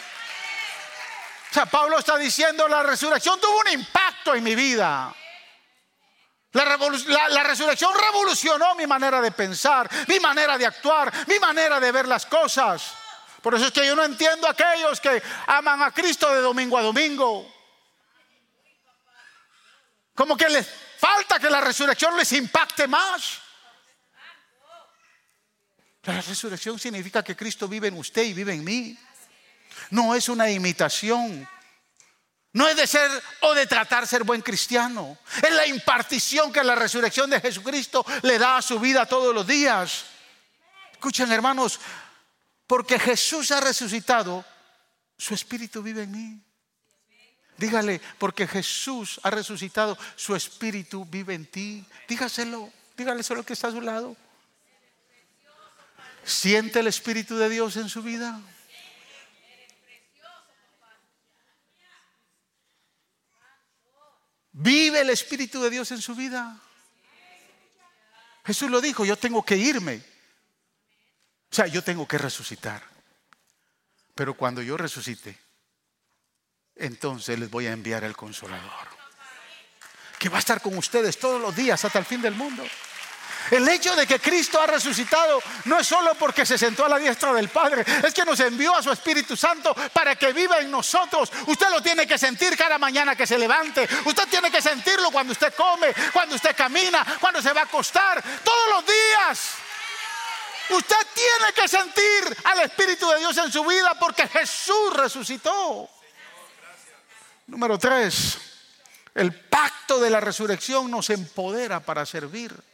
O 1.50 1.54
sea, 1.54 1.66
Pablo 1.66 1.98
está 1.98 2.16
diciendo, 2.18 2.68
la 2.68 2.84
resurrección 2.84 3.40
tuvo 3.42 3.60
un 3.60 3.80
impacto 3.80 4.36
en 4.36 4.44
mi 4.44 4.54
vida. 4.54 5.14
La, 6.52 7.44
resurrección 7.44 7.92
revolucionó 7.94 8.74
mi 8.74 8.88
manera 8.88 9.22
de 9.22 9.32
pensar, 9.32 9.90
mi 10.08 10.20
manera 10.20 10.58
de 10.58 10.66
actuar, 10.66 11.14
mi 11.28 11.40
manera 11.40 11.80
de 11.80 11.92
ver 11.92 12.08
las 12.08 12.26
cosas. 12.26 12.94
Por 13.42 13.54
eso 13.54 13.68
es 13.68 13.72
que 13.72 13.86
yo 13.86 13.96
no 13.96 14.04
entiendo 14.04 14.48
a 14.48 14.52
aquellos 14.52 15.00
que 15.00 15.22
aman 15.46 15.84
a 15.84 15.92
Cristo 15.92 16.34
de 16.34 16.42
domingo 16.42 16.78
a 16.78 16.82
domingo. 16.82 17.54
Como 20.16 20.36
que 20.36 20.50
les 20.50 20.68
falta 20.98 21.40
que 21.40 21.50
la 21.50 21.62
resurrección 21.62 22.18
les 22.18 22.32
impacte 22.34 22.88
más. 22.88 23.42
La 26.04 26.22
resurrección 26.22 26.80
significa 26.80 27.24
que 27.24 27.36
Cristo 27.36 27.68
vive 27.68 27.90
en 27.90 27.98
usted 27.98 28.24
y 28.24 28.34
vive 28.34 28.54
en 28.54 28.64
mí. 28.64 28.98
No 29.92 30.16
es 30.16 30.28
una 30.28 30.50
imitación. 30.50 31.48
No 32.54 32.68
es 32.68 32.76
de 32.76 32.88
ser 32.88 33.10
o 33.42 33.54
de 33.54 33.68
tratar 33.68 34.08
ser 34.08 34.24
buen 34.24 34.42
cristiano. 34.42 35.18
Es 35.42 35.52
la 35.52 35.68
impartición 35.68 36.52
que 36.52 36.64
la 36.64 36.76
resurrección 36.76 37.30
de 37.30 37.42
Jesucristo 37.42 38.06
le 38.24 38.40
da 38.40 38.58
a 38.58 38.62
su 38.62 38.80
vida 38.80 39.06
todos 39.06 39.34
los 39.34 39.46
días. 39.46 40.06
Escuchen 40.92 41.32
hermanos, 41.32 41.80
porque 42.66 43.00
Jesús 43.00 43.52
ha 43.52 43.62
resucitado, 43.62 44.44
su 45.18 45.34
espíritu 45.34 45.84
vive 45.84 46.04
en 46.04 46.12
mí. 46.12 46.42
Dígale, 47.58 48.02
porque 48.18 48.48
Jesús 48.48 49.20
ha 49.24 49.30
resucitado, 49.30 49.98
su 50.16 50.36
espíritu 50.36 51.06
vive 51.06 51.36
en 51.36 51.46
ti. 51.46 51.86
Dígaselo, 52.08 52.72
dígale 52.98 53.22
solo 53.22 53.44
que 53.44 53.54
está 53.54 53.68
a 53.68 53.72
su 53.72 53.82
lado. 53.82 54.16
¿Siente 56.24 56.80
el 56.80 56.88
espíritu 56.88 57.38
de 57.38 57.50
Dios 57.50 57.76
en 57.76 57.90
su 57.90 58.02
vida? 58.02 58.40
¿Vive 64.62 65.00
el 65.00 65.10
espíritu 65.10 65.62
de 65.62 65.70
Dios 65.70 65.90
en 65.92 66.02
su 66.02 66.14
vida? 66.16 66.60
Jesús 68.46 68.70
lo 68.70 68.82
dijo, 68.82 69.06
yo 69.06 69.16
tengo 69.16 69.46
que 69.46 69.56
irme. 69.56 70.04
O 71.50 71.56
sea, 71.56 71.68
yo 71.68 71.82
tengo 71.82 72.06
que 72.06 72.18
resucitar. 72.18 72.84
Pero 74.14 74.34
cuando 74.34 74.62
yo 74.62 74.76
resucite, 74.76 75.40
entonces 76.76 77.40
les 77.40 77.50
voy 77.50 77.68
a 77.68 77.72
enviar 77.72 78.04
el 78.04 78.18
consolador. 78.18 78.90
Que 80.18 80.28
va 80.28 80.36
a 80.36 80.40
estar 80.40 80.62
con 80.62 80.78
ustedes 80.78 81.18
todos 81.18 81.42
los 81.42 81.56
días 81.56 81.86
hasta 81.86 82.00
el 82.00 82.06
fin 82.06 82.22
del 82.22 82.36
mundo. 82.36 82.66
El 83.52 83.68
hecho 83.68 83.96
de 83.96 84.06
que 84.06 84.20
Cristo 84.20 84.62
ha 84.62 84.68
resucitado 84.68 85.42
no 85.66 85.80
es 85.80 85.88
solo 85.88 86.14
porque 86.16 86.46
se 86.46 86.58
sentó 86.58 86.86
a 86.86 86.90
la 86.90 87.00
diestra 87.00 87.34
del 87.34 87.50
Padre, 87.50 87.84
es 88.06 88.14
que 88.14 88.26
nos 88.26 88.40
envió 88.40 88.76
a 88.76 88.84
su 88.84 88.92
Espíritu 88.92 89.36
Santo 89.36 89.74
para 89.94 90.16
que 90.16 90.34
viva 90.34 90.60
en 90.60 90.70
nosotros. 90.70 91.32
Usted 91.48 91.70
lo 91.70 91.82
tiene 91.82 92.06
que 92.06 92.18
sentir 92.18 92.56
cada 92.56 92.78
mañana 92.78 93.16
que 93.16 93.28
se 93.28 93.38
levante. 93.38 93.88
Usted 94.06 94.28
tiene 94.30 94.52
que 94.52 94.62
sentirlo 94.62 95.12
cuando 95.12 95.34
usted 95.34 95.54
come, 95.56 95.94
cuando 96.14 96.36
usted 96.36 96.56
camina, 96.56 97.06
cuando 97.20 97.42
se 97.42 97.54
va 97.54 97.62
a 97.62 97.66
acostar, 97.66 98.24
todos 98.44 98.70
los 98.70 98.86
días. 98.86 99.50
Usted 100.70 101.08
tiene 101.16 101.54
que 101.54 101.68
sentir 101.68 102.38
al 102.44 102.60
Espíritu 102.60 103.10
de 103.10 103.20
Dios 103.20 103.38
en 103.38 103.52
su 103.52 103.66
vida 103.66 103.96
porque 104.00 104.28
Jesús 104.28 104.94
resucitó. 104.94 105.90
Número 107.48 107.80
tres, 107.80 108.38
el 109.16 109.34
pacto 109.34 110.00
de 110.00 110.12
la 110.12 110.20
resurrección 110.20 110.92
nos 110.92 111.10
empodera 111.10 111.80
para 111.80 112.06
servir. 112.06 112.69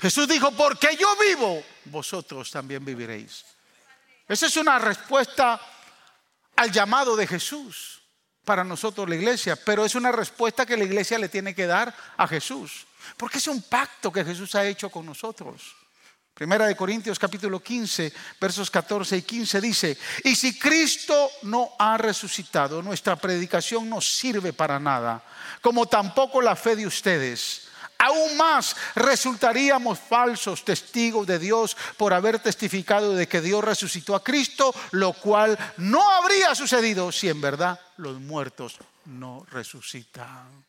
Jesús 0.00 0.28
dijo, 0.28 0.52
porque 0.52 0.96
yo 0.96 1.08
vivo, 1.16 1.62
vosotros 1.86 2.50
también 2.50 2.84
viviréis. 2.84 3.44
Esa 4.28 4.46
es 4.46 4.56
una 4.56 4.78
respuesta 4.78 5.60
al 6.56 6.70
llamado 6.70 7.16
de 7.16 7.26
Jesús 7.26 8.00
para 8.44 8.64
nosotros 8.64 9.08
la 9.08 9.16
iglesia, 9.16 9.56
pero 9.56 9.84
es 9.84 9.94
una 9.94 10.12
respuesta 10.12 10.64
que 10.64 10.76
la 10.76 10.84
iglesia 10.84 11.18
le 11.18 11.28
tiene 11.28 11.54
que 11.54 11.66
dar 11.66 11.94
a 12.16 12.26
Jesús, 12.28 12.86
porque 13.16 13.38
es 13.38 13.46
un 13.46 13.62
pacto 13.62 14.12
que 14.12 14.24
Jesús 14.24 14.54
ha 14.54 14.66
hecho 14.66 14.88
con 14.88 15.04
nosotros. 15.04 15.74
Primera 16.32 16.66
de 16.68 16.76
Corintios 16.76 17.18
capítulo 17.18 17.60
15, 17.60 18.12
versos 18.40 18.70
14 18.70 19.16
y 19.16 19.22
15 19.22 19.60
dice, 19.60 19.98
y 20.22 20.36
si 20.36 20.56
Cristo 20.56 21.30
no 21.42 21.72
ha 21.78 21.98
resucitado, 21.98 22.80
nuestra 22.80 23.16
predicación 23.16 23.90
no 23.90 24.00
sirve 24.00 24.52
para 24.52 24.78
nada, 24.78 25.22
como 25.60 25.86
tampoco 25.86 26.40
la 26.40 26.54
fe 26.54 26.76
de 26.76 26.86
ustedes. 26.86 27.67
Aún 27.98 28.36
más 28.36 28.76
resultaríamos 28.94 29.98
falsos 29.98 30.64
testigos 30.64 31.26
de 31.26 31.40
Dios 31.40 31.76
por 31.96 32.14
haber 32.14 32.38
testificado 32.38 33.14
de 33.14 33.26
que 33.26 33.40
Dios 33.40 33.64
resucitó 33.64 34.14
a 34.14 34.22
Cristo, 34.22 34.72
lo 34.92 35.12
cual 35.14 35.58
no 35.78 36.08
habría 36.08 36.54
sucedido 36.54 37.10
si 37.10 37.28
en 37.28 37.40
verdad 37.40 37.80
los 37.96 38.20
muertos 38.20 38.78
no 39.06 39.44
resucitan. 39.50 40.64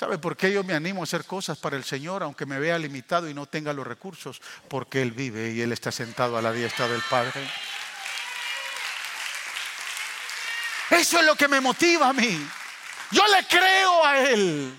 ¿Sabe 0.00 0.16
por 0.16 0.36
qué 0.36 0.52
yo 0.52 0.62
me 0.62 0.74
animo 0.74 1.02
a 1.02 1.04
hacer 1.04 1.24
cosas 1.24 1.58
para 1.58 1.76
el 1.76 1.84
Señor, 1.84 2.22
aunque 2.22 2.46
me 2.46 2.60
vea 2.60 2.78
limitado 2.78 3.28
y 3.28 3.34
no 3.34 3.46
tenga 3.46 3.72
los 3.72 3.86
recursos? 3.86 4.40
Porque 4.68 5.02
Él 5.02 5.10
vive 5.10 5.50
y 5.50 5.60
Él 5.60 5.72
está 5.72 5.90
sentado 5.90 6.38
a 6.38 6.42
la 6.42 6.52
diestra 6.52 6.86
del 6.88 7.02
Padre. 7.10 7.46
Eso 10.90 11.18
es 11.18 11.26
lo 11.26 11.34
que 11.34 11.48
me 11.48 11.60
motiva 11.60 12.08
a 12.08 12.12
mí. 12.12 12.48
Yo 13.10 13.26
le 13.26 13.46
creo 13.46 14.06
a 14.06 14.18
Él. 14.20 14.72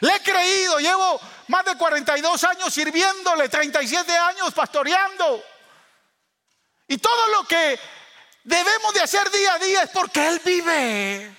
Le 0.00 0.16
he 0.16 0.20
creído, 0.20 0.78
llevo 0.78 1.20
más 1.48 1.64
de 1.64 1.76
42 1.76 2.44
años 2.44 2.72
sirviéndole, 2.72 3.48
37 3.48 4.16
años 4.16 4.52
pastoreando. 4.52 5.42
Y 6.88 6.98
todo 6.98 7.28
lo 7.28 7.44
que 7.46 7.78
debemos 8.44 8.94
de 8.94 9.00
hacer 9.00 9.30
día 9.30 9.54
a 9.54 9.58
día 9.58 9.82
es 9.82 9.90
porque 9.90 10.26
Él 10.26 10.40
vive. 10.44 11.36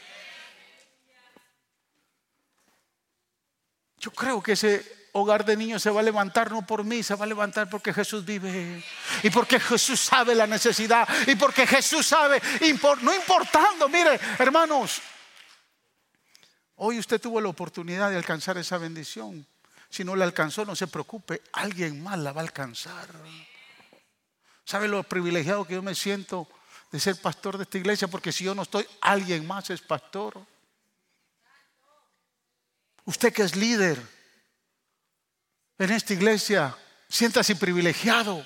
Yo 3.97 4.11
creo 4.11 4.41
que 4.41 4.53
ese 4.53 5.09
hogar 5.13 5.45
de 5.45 5.55
niños 5.55 5.81
se 5.81 5.89
va 5.89 6.01
a 6.01 6.03
levantar 6.03 6.51
no 6.51 6.65
por 6.65 6.83
mí, 6.83 7.01
se 7.01 7.15
va 7.15 7.23
a 7.23 7.27
levantar 7.27 7.69
porque 7.69 7.93
Jesús 7.93 8.25
vive 8.25 8.83
y 9.23 9.29
porque 9.29 9.59
Jesús 9.59 9.99
sabe 9.99 10.35
la 10.35 10.45
necesidad 10.45 11.07
y 11.25 11.35
porque 11.35 11.65
Jesús 11.65 12.05
sabe, 12.05 12.41
no 13.01 13.15
importando, 13.15 13.87
mire, 13.87 14.19
hermanos, 14.37 15.01
Hoy 16.77 16.99
usted 16.99 17.21
tuvo 17.21 17.39
la 17.39 17.49
oportunidad 17.49 18.09
de 18.09 18.17
alcanzar 18.17 18.57
esa 18.57 18.77
bendición. 18.77 19.45
Si 19.89 20.03
no 20.03 20.15
la 20.15 20.25
alcanzó, 20.25 20.65
no 20.65 20.75
se 20.75 20.87
preocupe, 20.87 21.41
alguien 21.53 22.03
más 22.03 22.19
la 22.19 22.33
va 22.33 22.41
a 22.41 22.43
alcanzar. 22.43 23.07
¿Sabe 24.65 24.87
lo 24.87 25.03
privilegiado 25.03 25.65
que 25.65 25.75
yo 25.75 25.81
me 25.81 25.95
siento 25.95 26.47
de 26.91 26.99
ser 26.99 27.21
pastor 27.21 27.57
de 27.57 27.63
esta 27.63 27.77
iglesia? 27.77 28.07
Porque 28.07 28.31
si 28.31 28.43
yo 28.43 28.53
no 28.55 28.63
estoy, 28.63 28.85
alguien 28.99 29.47
más 29.47 29.69
es 29.69 29.81
pastor. 29.81 30.45
Usted 33.05 33.31
que 33.31 33.43
es 33.43 33.55
líder 33.55 34.01
en 35.77 35.91
esta 35.91 36.13
iglesia, 36.13 36.75
siéntase 37.07 37.55
privilegiado. 37.55 38.43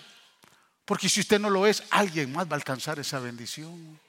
Porque 0.85 1.07
si 1.07 1.21
usted 1.21 1.39
no 1.39 1.49
lo 1.49 1.65
es, 1.65 1.83
alguien 1.89 2.31
más 2.31 2.47
va 2.47 2.51
a 2.51 2.55
alcanzar 2.55 2.99
esa 2.99 3.19
bendición. 3.19 3.99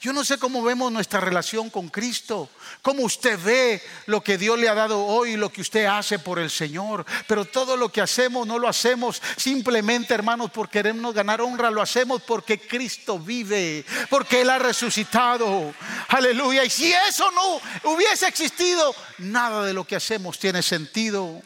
Yo 0.00 0.12
no 0.12 0.24
sé 0.24 0.38
cómo 0.38 0.62
vemos 0.62 0.92
nuestra 0.92 1.20
relación 1.20 1.70
con 1.70 1.88
Cristo, 1.88 2.50
cómo 2.82 3.02
usted 3.02 3.38
ve 3.42 3.82
lo 4.06 4.22
que 4.22 4.36
Dios 4.36 4.58
le 4.58 4.68
ha 4.68 4.74
dado 4.74 5.04
hoy, 5.04 5.36
lo 5.36 5.50
que 5.50 5.62
usted 5.62 5.86
hace 5.86 6.18
por 6.18 6.38
el 6.38 6.50
Señor, 6.50 7.06
pero 7.26 7.44
todo 7.44 7.76
lo 7.76 7.90
que 7.90 8.00
hacemos 8.00 8.46
no 8.46 8.58
lo 8.58 8.68
hacemos 8.68 9.22
simplemente, 9.36 10.12
hermanos, 10.12 10.50
por 10.50 10.68
querernos 10.68 11.14
ganar 11.14 11.40
honra, 11.40 11.70
lo 11.70 11.80
hacemos 11.80 12.22
porque 12.22 12.58
Cristo 12.60 13.18
vive, 13.18 13.84
porque 14.10 14.42
Él 14.42 14.50
ha 14.50 14.58
resucitado. 14.58 15.74
Aleluya. 16.08 16.64
Y 16.64 16.70
si 16.70 16.92
eso 16.92 17.30
no 17.30 17.90
hubiese 17.92 18.26
existido, 18.26 18.94
nada 19.18 19.64
de 19.64 19.72
lo 19.72 19.86
que 19.86 19.96
hacemos 19.96 20.38
tiene 20.38 20.62
sentido. 20.62 21.42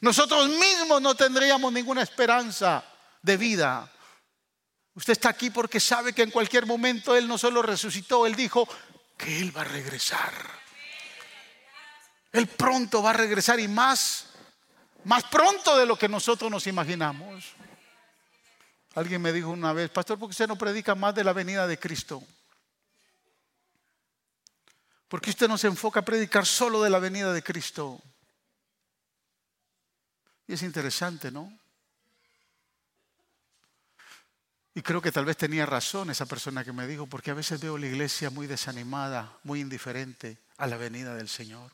Nosotros 0.00 0.48
mismos 0.48 1.02
no 1.02 1.14
tendríamos 1.14 1.72
ninguna 1.72 2.02
esperanza 2.02 2.84
de 3.22 3.36
vida 3.36 3.90
Usted 4.94 5.12
está 5.12 5.28
aquí 5.28 5.50
porque 5.50 5.80
sabe 5.80 6.12
que 6.12 6.22
en 6.22 6.30
cualquier 6.30 6.66
momento 6.66 7.16
Él 7.16 7.28
no 7.28 7.38
solo 7.38 7.62
resucitó, 7.62 8.26
Él 8.26 8.34
dijo 8.34 8.68
que 9.16 9.40
Él 9.40 9.56
va 9.56 9.62
a 9.62 9.64
regresar. 9.64 10.32
Él 12.32 12.46
pronto 12.46 13.02
va 13.02 13.10
a 13.10 13.14
regresar 13.14 13.58
y 13.60 13.68
más, 13.68 14.26
más 15.04 15.24
pronto 15.24 15.76
de 15.76 15.86
lo 15.86 15.96
que 15.96 16.08
nosotros 16.08 16.50
nos 16.50 16.66
imaginamos. 16.66 17.44
Alguien 18.94 19.22
me 19.22 19.32
dijo 19.32 19.50
una 19.50 19.72
vez, 19.72 19.90
pastor, 19.90 20.18
¿por 20.18 20.28
qué 20.28 20.32
usted 20.32 20.48
no 20.48 20.56
predica 20.56 20.94
más 20.94 21.14
de 21.14 21.24
la 21.24 21.32
venida 21.32 21.66
de 21.66 21.78
Cristo? 21.78 22.22
¿Por 25.08 25.20
qué 25.20 25.30
usted 25.30 25.48
no 25.48 25.58
se 25.58 25.66
enfoca 25.66 26.00
a 26.00 26.04
predicar 26.04 26.46
solo 26.46 26.82
de 26.82 26.90
la 26.90 26.98
venida 26.98 27.32
de 27.32 27.42
Cristo? 27.42 28.00
Y 30.46 30.54
es 30.54 30.62
interesante, 30.62 31.30
¿no? 31.30 31.59
Y 34.74 34.82
creo 34.82 35.02
que 35.02 35.10
tal 35.10 35.24
vez 35.24 35.36
tenía 35.36 35.66
razón 35.66 36.10
esa 36.10 36.26
persona 36.26 36.64
que 36.64 36.72
me 36.72 36.86
dijo, 36.86 37.06
porque 37.06 37.32
a 37.32 37.34
veces 37.34 37.60
veo 37.60 37.76
la 37.76 37.86
iglesia 37.86 38.30
muy 38.30 38.46
desanimada, 38.46 39.38
muy 39.42 39.60
indiferente 39.60 40.38
a 40.58 40.66
la 40.66 40.76
venida 40.76 41.14
del 41.14 41.28
Señor. 41.28 41.72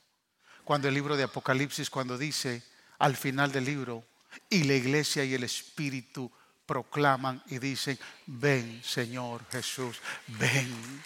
Cuando 0.64 0.88
el 0.88 0.94
libro 0.94 1.16
de 1.16 1.24
Apocalipsis, 1.24 1.90
cuando 1.90 2.16
dice 2.16 2.62
al 2.98 3.16
final 3.16 3.52
del 3.52 3.66
libro, 3.66 4.04
y 4.48 4.64
la 4.64 4.74
iglesia 4.74 5.24
y 5.24 5.35
el 5.35 5.44
Espíritu 5.44 6.30
proclaman 6.66 7.42
y 7.46 7.59
dicen, 7.59 7.98
ven 8.26 8.82
Señor 8.82 9.42
Jesús, 9.50 10.00
ven, 10.26 11.02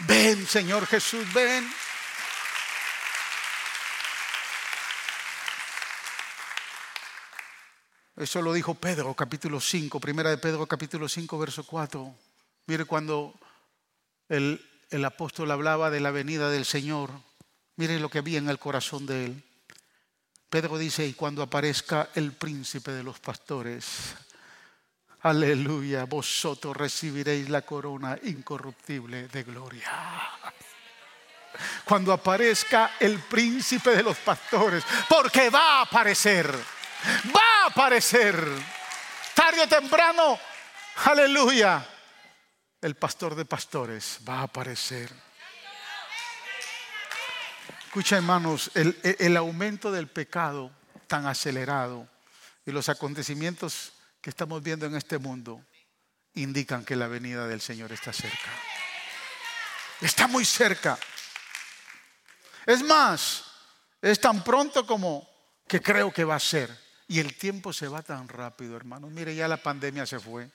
ven 0.00 0.46
Señor 0.46 0.86
Jesús, 0.86 1.32
ven. 1.32 1.66
Eso 8.22 8.40
lo 8.40 8.52
dijo 8.52 8.74
Pedro, 8.74 9.12
capítulo 9.14 9.60
5, 9.60 9.98
primera 9.98 10.30
de 10.30 10.38
Pedro, 10.38 10.64
capítulo 10.64 11.08
5, 11.08 11.38
verso 11.40 11.64
4. 11.64 12.14
Mire 12.66 12.84
cuando 12.84 13.34
el, 14.28 14.64
el 14.90 15.04
apóstol 15.04 15.50
hablaba 15.50 15.90
de 15.90 15.98
la 15.98 16.12
venida 16.12 16.48
del 16.48 16.64
Señor, 16.64 17.10
mire 17.74 17.98
lo 17.98 18.08
que 18.08 18.18
había 18.18 18.38
en 18.38 18.48
el 18.48 18.60
corazón 18.60 19.06
de 19.06 19.24
él. 19.24 19.44
Pedro 20.48 20.78
dice, 20.78 21.04
y 21.04 21.14
cuando 21.14 21.42
aparezca 21.42 22.10
el 22.14 22.30
príncipe 22.30 22.92
de 22.92 23.02
los 23.02 23.18
pastores, 23.18 24.14
aleluya, 25.22 26.04
vosotros 26.04 26.76
recibiréis 26.76 27.48
la 27.48 27.62
corona 27.62 28.16
incorruptible 28.22 29.26
de 29.26 29.42
gloria. 29.42 29.90
Cuando 31.84 32.12
aparezca 32.12 32.92
el 33.00 33.18
príncipe 33.18 33.96
de 33.96 34.04
los 34.04 34.16
pastores, 34.18 34.84
porque 35.08 35.50
va 35.50 35.80
a 35.80 35.82
aparecer 35.82 36.81
Va 37.34 37.64
a 37.64 37.66
aparecer. 37.66 38.36
Tarde 39.34 39.62
o 39.62 39.68
temprano, 39.68 40.38
aleluya. 41.04 41.86
El 42.80 42.96
pastor 42.96 43.34
de 43.34 43.44
pastores 43.44 44.18
va 44.28 44.40
a 44.40 44.42
aparecer. 44.42 45.10
Escucha, 47.86 48.16
hermanos, 48.16 48.70
el, 48.74 48.98
el 49.02 49.36
aumento 49.36 49.92
del 49.92 50.08
pecado 50.08 50.70
tan 51.06 51.26
acelerado 51.26 52.08
y 52.64 52.70
los 52.70 52.88
acontecimientos 52.88 53.92
que 54.20 54.30
estamos 54.30 54.62
viendo 54.62 54.86
en 54.86 54.96
este 54.96 55.18
mundo 55.18 55.64
indican 56.34 56.84
que 56.84 56.96
la 56.96 57.08
venida 57.08 57.46
del 57.46 57.60
Señor 57.60 57.92
está 57.92 58.12
cerca. 58.12 58.50
Está 60.00 60.26
muy 60.26 60.44
cerca. 60.44 60.98
Es 62.66 62.82
más, 62.82 63.44
es 64.00 64.20
tan 64.20 64.42
pronto 64.42 64.86
como 64.86 65.28
que 65.68 65.80
creo 65.80 66.12
que 66.12 66.24
va 66.24 66.36
a 66.36 66.40
ser. 66.40 66.76
Y 67.12 67.20
el 67.20 67.36
tiempo 67.36 67.74
se 67.74 67.88
va 67.88 68.00
tan 68.00 68.26
rápido, 68.26 68.74
hermanos. 68.74 69.10
Mire, 69.10 69.34
ya 69.34 69.46
la 69.46 69.58
pandemia 69.58 70.06
se 70.06 70.18
fue. 70.18 70.50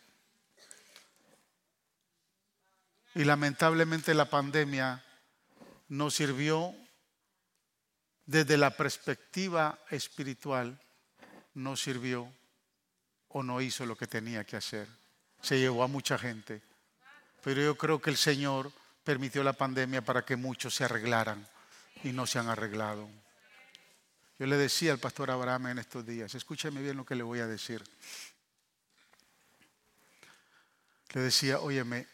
Y 3.14 3.24
lamentablemente 3.26 4.16
la 4.16 4.28
pandemia 4.28 5.06
no 5.90 6.10
sirvió 6.10 6.74
desde 8.26 8.58
la 8.58 8.72
perspectiva 8.72 9.78
espiritual, 9.92 10.82
no 11.54 11.78
sirvió 11.78 12.28
o 13.28 13.44
no 13.44 13.62
hizo 13.62 13.86
lo 13.86 13.96
que 13.96 14.08
tenía 14.08 14.44
que 14.44 14.58
hacer. 14.58 14.88
Se 15.44 15.60
llevó 15.60 15.84
a 15.84 15.88
mucha 15.88 16.18
gente. 16.18 16.64
Pero 17.44 17.62
yo 17.62 17.78
creo 17.78 18.02
que 18.02 18.10
el 18.10 18.18
Señor 18.18 18.72
permitió 19.04 19.44
la 19.44 19.54
pandemia 19.54 20.02
para 20.02 20.26
que 20.26 20.36
muchos 20.36 20.74
se 20.74 20.86
arreglaran 20.86 21.48
y 22.04 22.14
no 22.14 22.26
se 22.26 22.40
han 22.40 22.50
arreglado. 22.50 23.08
Yo 24.40 24.46
le 24.46 24.56
decía 24.56 24.92
al 24.92 25.00
pastor 25.00 25.32
Abraham 25.32 25.68
en 25.68 25.80
estos 25.80 26.06
días, 26.06 26.36
escúcheme 26.36 26.82
bien 26.82 26.98
lo 26.98 27.06
que 27.06 27.16
le 27.16 27.24
voy 27.24 27.40
a 27.40 27.48
decir. 27.48 27.84
Le 31.14 31.22
decía, 31.22 31.60
óyeme, 31.60 32.08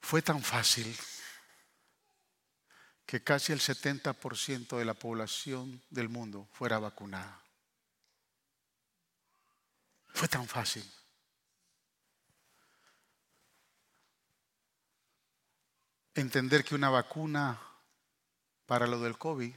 fue 0.00 0.22
tan 0.22 0.42
fácil 0.42 0.96
que 3.04 3.22
casi 3.22 3.52
el 3.52 3.60
70% 3.60 4.78
de 4.78 4.84
la 4.84 4.94
población 4.94 5.82
del 5.90 6.08
mundo 6.08 6.48
fuera 6.52 6.78
vacunada. 6.78 7.42
Fue 10.08 10.28
tan 10.28 10.48
fácil. 10.48 10.88
Entender 16.14 16.64
que 16.64 16.74
una 16.74 16.88
vacuna 16.88 17.73
para 18.74 18.88
lo 18.88 18.98
del 18.98 19.16
COVID 19.16 19.54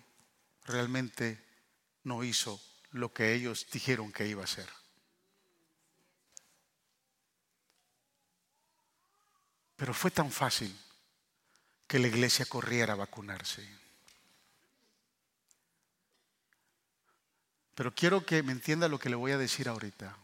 realmente 0.65 1.43
no 2.03 2.23
hizo 2.23 2.61
lo 2.91 3.11
que 3.11 3.33
ellos 3.33 3.65
dijeron 3.71 4.11
que 4.11 4.27
iba 4.27 4.41
a 4.41 4.43
hacer. 4.43 4.69
Pero 9.75 9.95
fue 9.95 10.11
tan 10.11 10.29
fácil 10.29 10.71
que 11.87 11.97
la 11.97 12.09
iglesia 12.09 12.45
corriera 12.45 12.93
a 12.93 12.97
vacunarse. 12.97 13.67
Pero 17.73 17.95
quiero 17.95 18.23
que 18.23 18.43
me 18.43 18.51
entienda 18.51 18.87
lo 18.87 18.99
que 18.99 19.09
le 19.09 19.15
voy 19.15 19.31
a 19.31 19.39
decir 19.39 19.67
ahorita. 19.67 20.15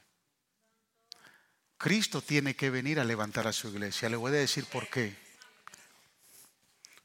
Cristo 1.80 2.22
tiene 2.22 2.56
que 2.56 2.70
venir 2.70 3.00
a 3.00 3.06
levantar 3.06 3.48
a 3.48 3.54
su 3.54 3.70
iglesia. 3.70 4.08
Le 4.08 4.18
voy 4.18 4.34
a 4.34 4.36
decir 4.36 4.66
por 4.66 4.88
qué. 4.88 5.23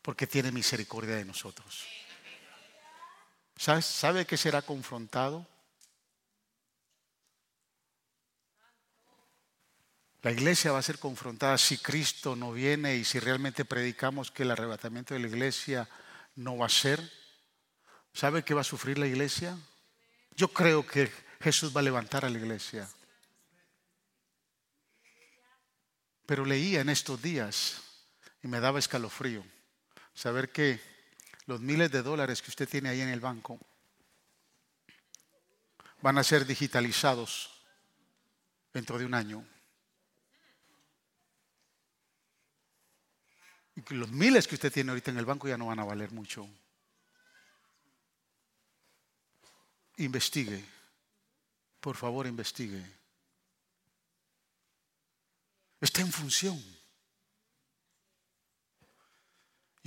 Porque 0.08 0.26
tiene 0.26 0.50
misericordia 0.50 1.16
de 1.16 1.24
nosotros. 1.26 1.84
¿Sabe, 3.58 3.82
¿Sabe 3.82 4.26
que 4.26 4.38
será 4.38 4.62
confrontado? 4.62 5.46
La 10.22 10.30
iglesia 10.30 10.72
va 10.72 10.78
a 10.78 10.82
ser 10.82 10.98
confrontada 10.98 11.58
si 11.58 11.76
Cristo 11.76 12.36
no 12.36 12.52
viene 12.52 12.96
y 12.96 13.04
si 13.04 13.18
realmente 13.20 13.66
predicamos 13.66 14.30
que 14.30 14.44
el 14.44 14.50
arrebatamiento 14.50 15.12
de 15.12 15.20
la 15.20 15.26
iglesia 15.26 15.86
no 16.36 16.56
va 16.56 16.64
a 16.64 16.70
ser. 16.70 17.12
¿Sabe 18.14 18.42
qué 18.42 18.54
va 18.54 18.62
a 18.62 18.64
sufrir 18.64 18.96
la 18.96 19.06
iglesia? 19.06 19.58
Yo 20.34 20.48
creo 20.54 20.86
que 20.86 21.12
Jesús 21.42 21.76
va 21.76 21.80
a 21.80 21.84
levantar 21.84 22.24
a 22.24 22.30
la 22.30 22.38
iglesia. 22.38 22.88
Pero 26.24 26.46
leía 26.46 26.80
en 26.80 26.88
estos 26.88 27.20
días 27.20 27.82
y 28.42 28.48
me 28.48 28.58
daba 28.58 28.78
escalofrío 28.78 29.44
saber 30.18 30.50
que 30.50 30.80
los 31.46 31.60
miles 31.60 31.92
de 31.92 32.02
dólares 32.02 32.42
que 32.42 32.50
usted 32.50 32.68
tiene 32.68 32.88
ahí 32.88 33.00
en 33.00 33.08
el 33.08 33.20
banco 33.20 33.60
van 36.02 36.18
a 36.18 36.24
ser 36.24 36.44
digitalizados 36.44 37.48
dentro 38.72 38.98
de 38.98 39.04
un 39.06 39.14
año. 39.14 39.46
Y 43.76 43.94
los 43.94 44.10
miles 44.10 44.48
que 44.48 44.56
usted 44.56 44.72
tiene 44.72 44.90
ahorita 44.90 45.12
en 45.12 45.18
el 45.18 45.24
banco 45.24 45.46
ya 45.46 45.56
no 45.56 45.66
van 45.66 45.78
a 45.78 45.84
valer 45.84 46.10
mucho. 46.10 46.48
Investigue. 49.98 50.64
Por 51.78 51.96
favor, 51.96 52.26
investigue. 52.26 52.84
Está 55.80 56.00
en 56.00 56.10
función. 56.10 56.77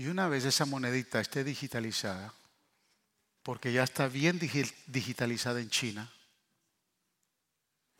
Y 0.01 0.07
una 0.07 0.27
vez 0.27 0.45
esa 0.45 0.65
monedita 0.65 1.21
esté 1.21 1.43
digitalizada, 1.43 2.33
porque 3.43 3.71
ya 3.71 3.83
está 3.83 4.07
bien 4.07 4.39
digitalizada 4.39 5.61
en 5.61 5.69
China, 5.69 6.11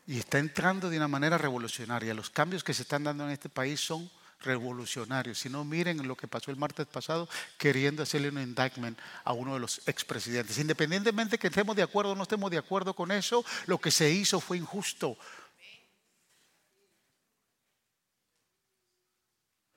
y 0.08 0.18
está 0.18 0.40
entrando 0.40 0.90
de 0.90 0.98
una 0.98 1.08
manera 1.08 1.38
revolucionaria, 1.38 2.16
los 2.16 2.32
cambios 2.32 2.64
que 2.64 2.74
se 2.74 2.82
están 2.82 3.04
dando 3.04 3.26
en 3.26 3.30
este 3.30 3.50
país 3.50 3.82
son 3.82 4.10
revolucionarios. 4.40 5.38
Si 5.38 5.48
no, 5.48 5.64
miren 5.64 6.08
lo 6.08 6.18
que 6.18 6.28
pasó 6.28 6.50
el 6.50 6.58
martes 6.58 6.88
pasado 6.88 7.30
queriendo 7.60 8.02
hacerle 8.02 8.30
un 8.30 8.40
indictment 8.40 8.98
a 9.24 9.34
uno 9.34 9.54
de 9.54 9.60
los 9.60 9.88
expresidentes. 9.88 10.58
Independientemente 10.58 11.38
que 11.38 11.50
estemos 11.50 11.76
de 11.76 11.84
acuerdo 11.84 12.14
o 12.14 12.16
no 12.16 12.24
estemos 12.24 12.50
de 12.50 12.58
acuerdo 12.58 12.96
con 12.96 13.12
eso, 13.12 13.46
lo 13.68 13.78
que 13.78 13.92
se 13.92 14.10
hizo 14.10 14.40
fue 14.40 14.58
injusto. 14.58 15.20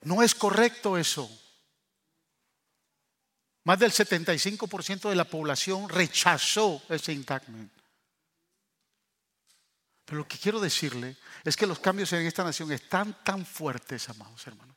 No 0.00 0.22
es 0.22 0.34
correcto 0.34 0.96
eso. 0.96 1.30
Más 3.64 3.79
del 3.79 3.92
75% 3.92 5.09
de 5.09 5.16
la 5.16 5.24
población 5.24 5.88
rechazó 5.88 6.83
ese 6.88 7.12
indictment. 7.12 7.72
Pero 10.05 10.18
lo 10.18 10.29
que 10.29 10.37
quiero 10.37 10.61
decirle 10.61 11.16
es 11.44 11.57
que 11.57 11.66
los 11.66 11.79
cambios 11.79 12.12
en 12.12 12.27
esta 12.27 12.44
nación 12.44 12.70
están 12.72 13.24
tan 13.24 13.46
fuertes, 13.46 14.09
amados 14.11 14.46
hermanos. 14.46 14.77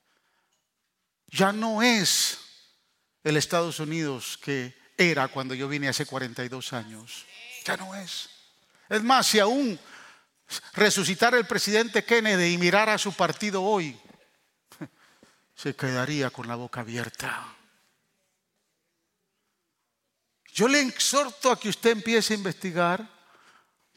Ya 1.28 1.52
no 1.52 1.82
es 1.82 2.40
el 3.26 3.36
Estados 3.36 3.82
Unidos 3.82 4.40
que 4.42 4.74
era 4.98 5.28
cuando 5.28 5.54
yo 5.54 5.68
vine 5.68 5.90
hace 5.90 6.06
42 6.06 6.72
años. 6.72 7.26
Ya 7.66 7.76
no 7.76 7.94
es. 7.94 8.30
Es 8.88 9.04
más, 9.04 9.28
si 9.28 9.40
aún 9.40 9.78
resucitara 10.72 11.38
el 11.38 11.46
presidente 11.46 12.06
Kennedy 12.06 12.54
y 12.54 12.58
mirara 12.58 12.94
a 12.94 12.98
su 12.98 13.12
partido 13.12 13.62
hoy, 13.62 14.00
se 15.56 15.76
quedaría 15.76 16.30
con 16.30 16.48
la 16.48 16.56
boca 16.56 16.80
abierta. 16.80 17.57
Yo 20.58 20.68
le 20.68 20.82
exhorto 20.82 21.52
a 21.52 21.60
que 21.60 21.70
usted 21.70 21.92
empiece 21.92 22.34
a 22.34 22.38
investigar 22.38 23.08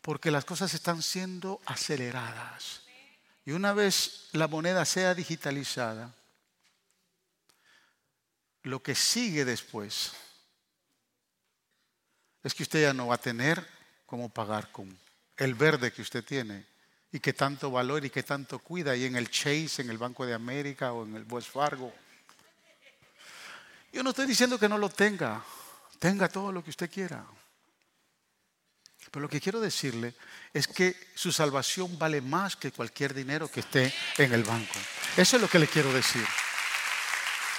porque 0.02 0.30
las 0.30 0.44
cosas 0.44 0.74
están 0.74 1.00
siendo 1.00 1.58
aceleradas. 1.64 2.82
Y 3.46 3.52
una 3.52 3.72
vez 3.72 4.28
la 4.32 4.46
moneda 4.46 4.84
sea 4.84 5.14
digitalizada, 5.14 6.14
lo 8.64 8.82
que 8.82 8.94
sigue 8.94 9.46
después 9.46 10.12
es 12.42 12.54
que 12.54 12.64
usted 12.64 12.82
ya 12.82 12.92
no 12.92 13.06
va 13.06 13.14
a 13.14 13.22
tener 13.22 13.66
cómo 14.04 14.28
pagar 14.28 14.70
con 14.70 14.94
el 15.38 15.54
verde 15.54 15.94
que 15.94 16.02
usted 16.02 16.22
tiene 16.22 16.66
y 17.10 17.20
que 17.20 17.32
tanto 17.32 17.70
valor 17.70 18.04
y 18.04 18.10
que 18.10 18.22
tanto 18.22 18.58
cuida 18.58 18.94
y 18.94 19.06
en 19.06 19.16
el 19.16 19.30
Chase, 19.30 19.80
en 19.80 19.88
el 19.88 19.96
Banco 19.96 20.26
de 20.26 20.34
América 20.34 20.92
o 20.92 21.06
en 21.06 21.16
el 21.16 21.24
Wells 21.26 21.48
Fargo. 21.48 21.90
Yo 23.94 24.02
no 24.02 24.10
estoy 24.10 24.26
diciendo 24.26 24.58
que 24.58 24.68
no 24.68 24.76
lo 24.76 24.90
tenga, 24.90 25.42
tenga 26.00 26.28
todo 26.28 26.50
lo 26.50 26.64
que 26.64 26.70
usted 26.70 26.90
quiera. 26.90 27.24
Pero 29.10 29.22
lo 29.22 29.28
que 29.28 29.40
quiero 29.40 29.60
decirle 29.60 30.14
es 30.52 30.66
que 30.66 30.96
su 31.14 31.30
salvación 31.30 31.98
vale 31.98 32.20
más 32.20 32.56
que 32.56 32.72
cualquier 32.72 33.14
dinero 33.14 33.48
que 33.48 33.60
esté 33.60 33.94
en 34.18 34.32
el 34.32 34.42
banco. 34.42 34.74
Eso 35.16 35.36
es 35.36 35.42
lo 35.42 35.48
que 35.48 35.58
le 35.58 35.66
quiero 35.66 35.92
decir. 35.92 36.26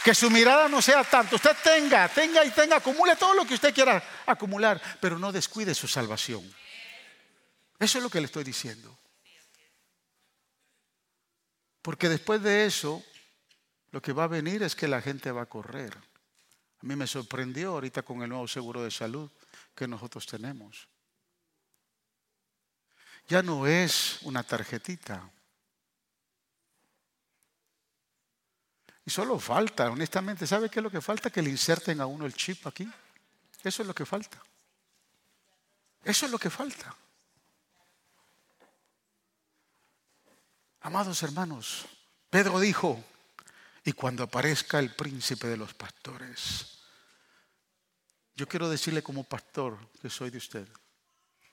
Que 0.04 0.16
su 0.16 0.32
mirada 0.32 0.68
no 0.68 0.82
sea 0.82 1.04
tanto. 1.04 1.36
Usted 1.36 1.56
tenga, 1.64 2.10
tenga 2.10 2.44
y 2.44 2.50
tenga, 2.52 2.78
acumule 2.78 3.16
todo 3.16 3.36
lo 3.36 3.46
que 3.46 3.54
usted 3.54 3.74
quiera 3.74 4.04
acumular, 4.26 4.82
pero 5.00 5.20
no 5.20 5.32
descuide 5.32 5.76
su 5.76 5.88
salvación. 5.88 6.44
Eso 7.78 7.98
es 7.98 8.04
lo 8.04 8.10
que 8.10 8.20
le 8.20 8.26
estoy 8.26 8.44
diciendo. 8.44 8.98
Porque 11.82 12.10
después 12.10 12.42
de 12.42 12.66
eso, 12.66 13.04
lo 13.92 14.02
que 14.02 14.14
va 14.14 14.24
a 14.24 14.28
venir 14.28 14.64
es 14.64 14.76
que 14.76 14.88
la 14.88 15.02
gente 15.02 15.32
va 15.32 15.44
a 15.44 15.48
correr. 15.48 15.96
A 16.82 16.86
mí 16.86 16.96
me 16.96 17.06
sorprendió 17.06 17.74
ahorita 17.74 18.02
con 18.02 18.24
el 18.24 18.30
nuevo 18.30 18.48
seguro 18.48 18.84
de 18.84 18.90
salud 18.90 19.30
que 19.76 19.88
nosotros 19.88 20.26
tenemos. 20.26 20.88
Ya 23.28 23.44
no 23.44 23.68
es 23.68 24.20
una 24.24 24.42
tarjetita. 24.42 25.30
Y 29.06 29.12
solo 29.12 29.40
falta, 29.40 29.92
honestamente, 29.92 30.48
¿sabe 30.48 30.70
qué 30.70 30.80
es 30.80 30.84
lo 30.84 30.92
que 30.92 31.02
falta? 31.02 31.30
Que 31.30 31.42
le 31.42 31.50
inserten 31.50 32.02
a 32.02 32.08
uno 32.08 32.26
el 32.26 32.34
chip 32.34 32.66
aquí. 32.66 32.92
Eso 33.64 33.84
es 33.84 33.88
lo 33.88 33.94
que 33.94 34.06
falta. 34.06 34.42
Eso 36.04 36.26
es 36.26 36.32
lo 36.32 36.40
que 36.40 36.50
falta. 36.50 36.96
Amados 40.82 41.22
hermanos, 41.22 41.86
Pedro 42.32 42.60
dijo, 42.60 43.04
y 43.84 43.94
cuando 43.94 44.24
aparezca 44.24 44.80
el 44.80 44.94
príncipe 44.94 45.48
de 45.48 45.58
los 45.58 45.74
pastores, 45.74 46.80
yo 48.36 48.48
quiero 48.48 48.70
decirle 48.70 49.04
como 49.04 49.24
pastor 49.24 49.78
que 50.02 50.10
soy 50.10 50.30
de 50.30 50.38
usted, 50.38 50.68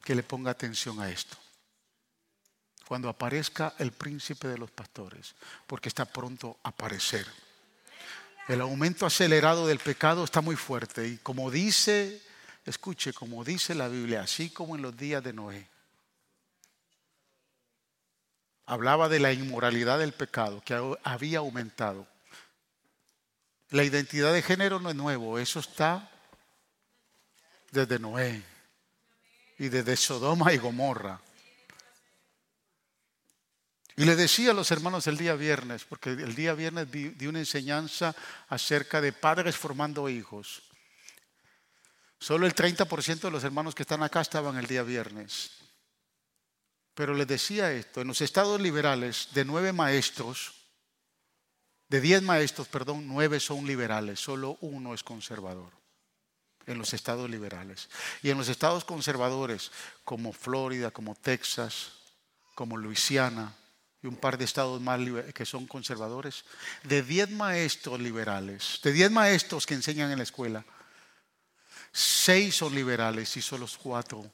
que 0.04 0.14
le 0.14 0.22
ponga 0.22 0.50
atención 0.50 1.00
a 1.00 1.10
esto. 1.10 1.36
Cuando 2.86 3.08
aparezca 3.08 3.74
el 3.78 3.92
príncipe 3.92 4.48
de 4.48 4.58
los 4.58 4.70
pastores, 4.70 5.34
porque 5.66 5.88
está 5.88 6.06
pronto 6.06 6.58
a 6.62 6.70
aparecer. 6.70 7.26
El 8.48 8.62
aumento 8.62 9.04
acelerado 9.04 9.66
del 9.66 9.78
pecado 9.78 10.24
está 10.24 10.40
muy 10.40 10.56
fuerte 10.56 11.06
y 11.06 11.18
como 11.18 11.50
dice, 11.50 12.22
escuche, 12.64 13.12
como 13.12 13.44
dice 13.44 13.74
la 13.74 13.88
Biblia, 13.88 14.22
así 14.22 14.48
como 14.48 14.74
en 14.74 14.82
los 14.82 14.96
días 14.96 15.22
de 15.22 15.34
Noé, 15.34 15.68
hablaba 18.64 19.08
de 19.08 19.18
la 19.18 19.32
inmoralidad 19.32 19.98
del 19.98 20.12
pecado 20.12 20.62
que 20.62 20.96
había 21.02 21.38
aumentado. 21.38 22.06
La 23.70 23.84
identidad 23.84 24.32
de 24.32 24.42
género 24.42 24.80
no 24.80 24.90
es 24.90 24.96
nuevo, 24.96 25.38
eso 25.38 25.60
está 25.60 26.10
desde 27.70 27.98
Noé 27.98 28.42
y 29.58 29.68
desde 29.68 29.96
Sodoma 29.96 30.52
y 30.52 30.58
Gomorra. 30.58 31.20
Y 33.96 34.04
le 34.04 34.14
decía 34.14 34.52
a 34.52 34.54
los 34.54 34.70
hermanos 34.70 35.06
el 35.08 35.16
día 35.16 35.34
viernes, 35.34 35.84
porque 35.84 36.10
el 36.10 36.34
día 36.34 36.54
viernes 36.54 36.90
di 36.90 37.26
una 37.26 37.40
enseñanza 37.40 38.14
acerca 38.48 39.00
de 39.00 39.12
padres 39.12 39.56
formando 39.56 40.08
hijos. 40.08 40.62
Solo 42.20 42.46
el 42.46 42.54
30% 42.54 43.20
de 43.20 43.30
los 43.30 43.44
hermanos 43.44 43.74
que 43.74 43.82
están 43.82 44.02
acá 44.02 44.20
estaban 44.20 44.56
el 44.56 44.66
día 44.66 44.82
viernes. 44.82 45.50
Pero 46.94 47.14
les 47.14 47.26
decía 47.26 47.72
esto, 47.72 48.00
en 48.00 48.08
los 48.08 48.20
estados 48.20 48.60
liberales 48.60 49.28
de 49.32 49.44
nueve 49.44 49.72
maestros, 49.72 50.57
de 51.88 52.00
diez 52.00 52.22
maestros, 52.22 52.68
perdón, 52.68 53.06
nueve 53.06 53.40
son 53.40 53.66
liberales, 53.66 54.20
solo 54.20 54.58
uno 54.60 54.94
es 54.94 55.02
conservador 55.02 55.72
en 56.66 56.78
los 56.78 56.92
estados 56.92 57.28
liberales. 57.30 57.88
Y 58.22 58.30
en 58.30 58.38
los 58.38 58.48
estados 58.48 58.84
conservadores, 58.84 59.72
como 60.04 60.32
Florida, 60.32 60.90
como 60.90 61.14
Texas, 61.14 61.92
como 62.54 62.76
Luisiana, 62.76 63.54
y 64.02 64.06
un 64.06 64.16
par 64.16 64.38
de 64.38 64.44
estados 64.44 64.80
más 64.80 65.00
que 65.34 65.46
son 65.46 65.66
conservadores, 65.66 66.44
de 66.84 67.02
diez 67.02 67.30
maestros 67.30 67.98
liberales, 67.98 68.80
de 68.82 68.92
diez 68.92 69.10
maestros 69.10 69.66
que 69.66 69.74
enseñan 69.74 70.10
en 70.10 70.18
la 70.18 70.24
escuela, 70.24 70.64
seis 71.90 72.56
son 72.56 72.74
liberales 72.74 73.36
y 73.36 73.42
solo 73.42 73.66
cuatro 73.82 74.30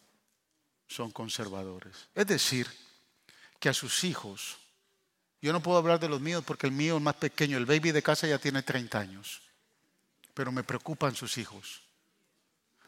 son 0.87 1.11
conservadores. 1.13 2.09
Es 2.15 2.27
decir, 2.27 2.69
que 3.59 3.69
a 3.69 3.75
sus 3.75 4.05
hijos, 4.05 4.59
yo 5.45 5.53
no 5.53 5.63
puedo 5.63 5.77
hablar 5.77 6.01
de 6.01 6.09
los 6.09 6.23
míos 6.23 6.43
porque 6.43 6.67
el 6.67 6.73
mío 6.73 6.97
es 6.97 7.03
más 7.03 7.17
pequeño, 7.17 7.59
el 7.59 7.67
baby 7.67 7.93
de 7.93 8.03
casa 8.03 8.27
ya 8.27 8.39
tiene 8.39 8.63
30 8.63 8.99
años, 8.99 9.43
pero 10.33 10.51
me 10.51 10.65
preocupan 10.65 11.15
sus 11.15 11.37
hijos, 11.37 11.83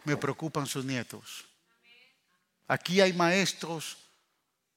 me 0.04 0.16
preocupan 0.16 0.66
sus 0.66 0.82
nietos. 0.82 1.44
Aquí 2.66 3.02
hay 3.02 3.12
maestros 3.12 3.98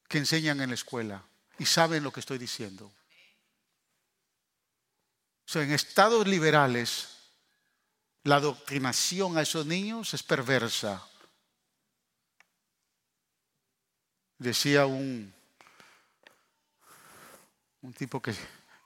que 0.10 0.18
enseñan 0.18 0.60
en 0.60 0.72
la 0.72 0.76
escuela 0.76 1.24
y 1.58 1.66
saben 1.66 2.04
lo 2.04 2.12
que 2.12 2.20
estoy 2.20 2.38
diciendo. 2.38 2.92
en 5.54 5.72
estados 5.72 6.28
liberales, 6.28 7.16
la 8.26 8.42
doctrinación 8.42 9.38
a 9.38 9.44
esos 9.44 9.66
niños 9.66 10.14
es 10.14 10.22
perversa. 10.22 11.08
Decía 14.38 14.86
un, 14.86 15.34
un 17.82 17.94
tipo 17.94 18.22
que, 18.22 18.34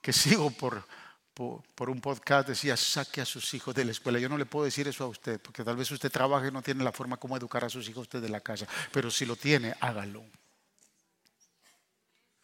que 0.01 0.13
sigo 0.13 0.51
por, 0.51 0.85
por, 1.33 1.89
un 1.89 1.99
podcast, 1.99 2.49
decía, 2.49 2.77
saque 2.77 3.21
a 3.21 3.25
sus 3.25 3.53
hijos 3.53 3.73
de 3.73 3.85
la 3.85 3.91
escuela. 3.91 4.19
Yo 4.19 4.29
no 4.29 4.37
le 4.37 4.45
puedo 4.45 4.65
decir 4.65 4.87
eso 4.87 5.03
a 5.03 5.07
usted, 5.07 5.39
porque 5.41 5.63
tal 5.63 5.75
vez 5.75 5.89
usted 5.89 6.11
trabaje 6.11 6.49
y 6.49 6.51
no 6.51 6.61
tiene 6.61 6.83
la 6.83 6.91
forma 6.91 7.17
como 7.17 7.35
educar 7.35 7.65
a 7.65 7.69
sus 7.69 7.87
hijos 7.89 8.03
usted 8.03 8.21
de 8.21 8.29
la 8.29 8.41
casa, 8.41 8.67
pero 8.91 9.09
si 9.09 9.25
lo 9.25 9.35
tiene, 9.35 9.75
hágalo. 9.79 10.23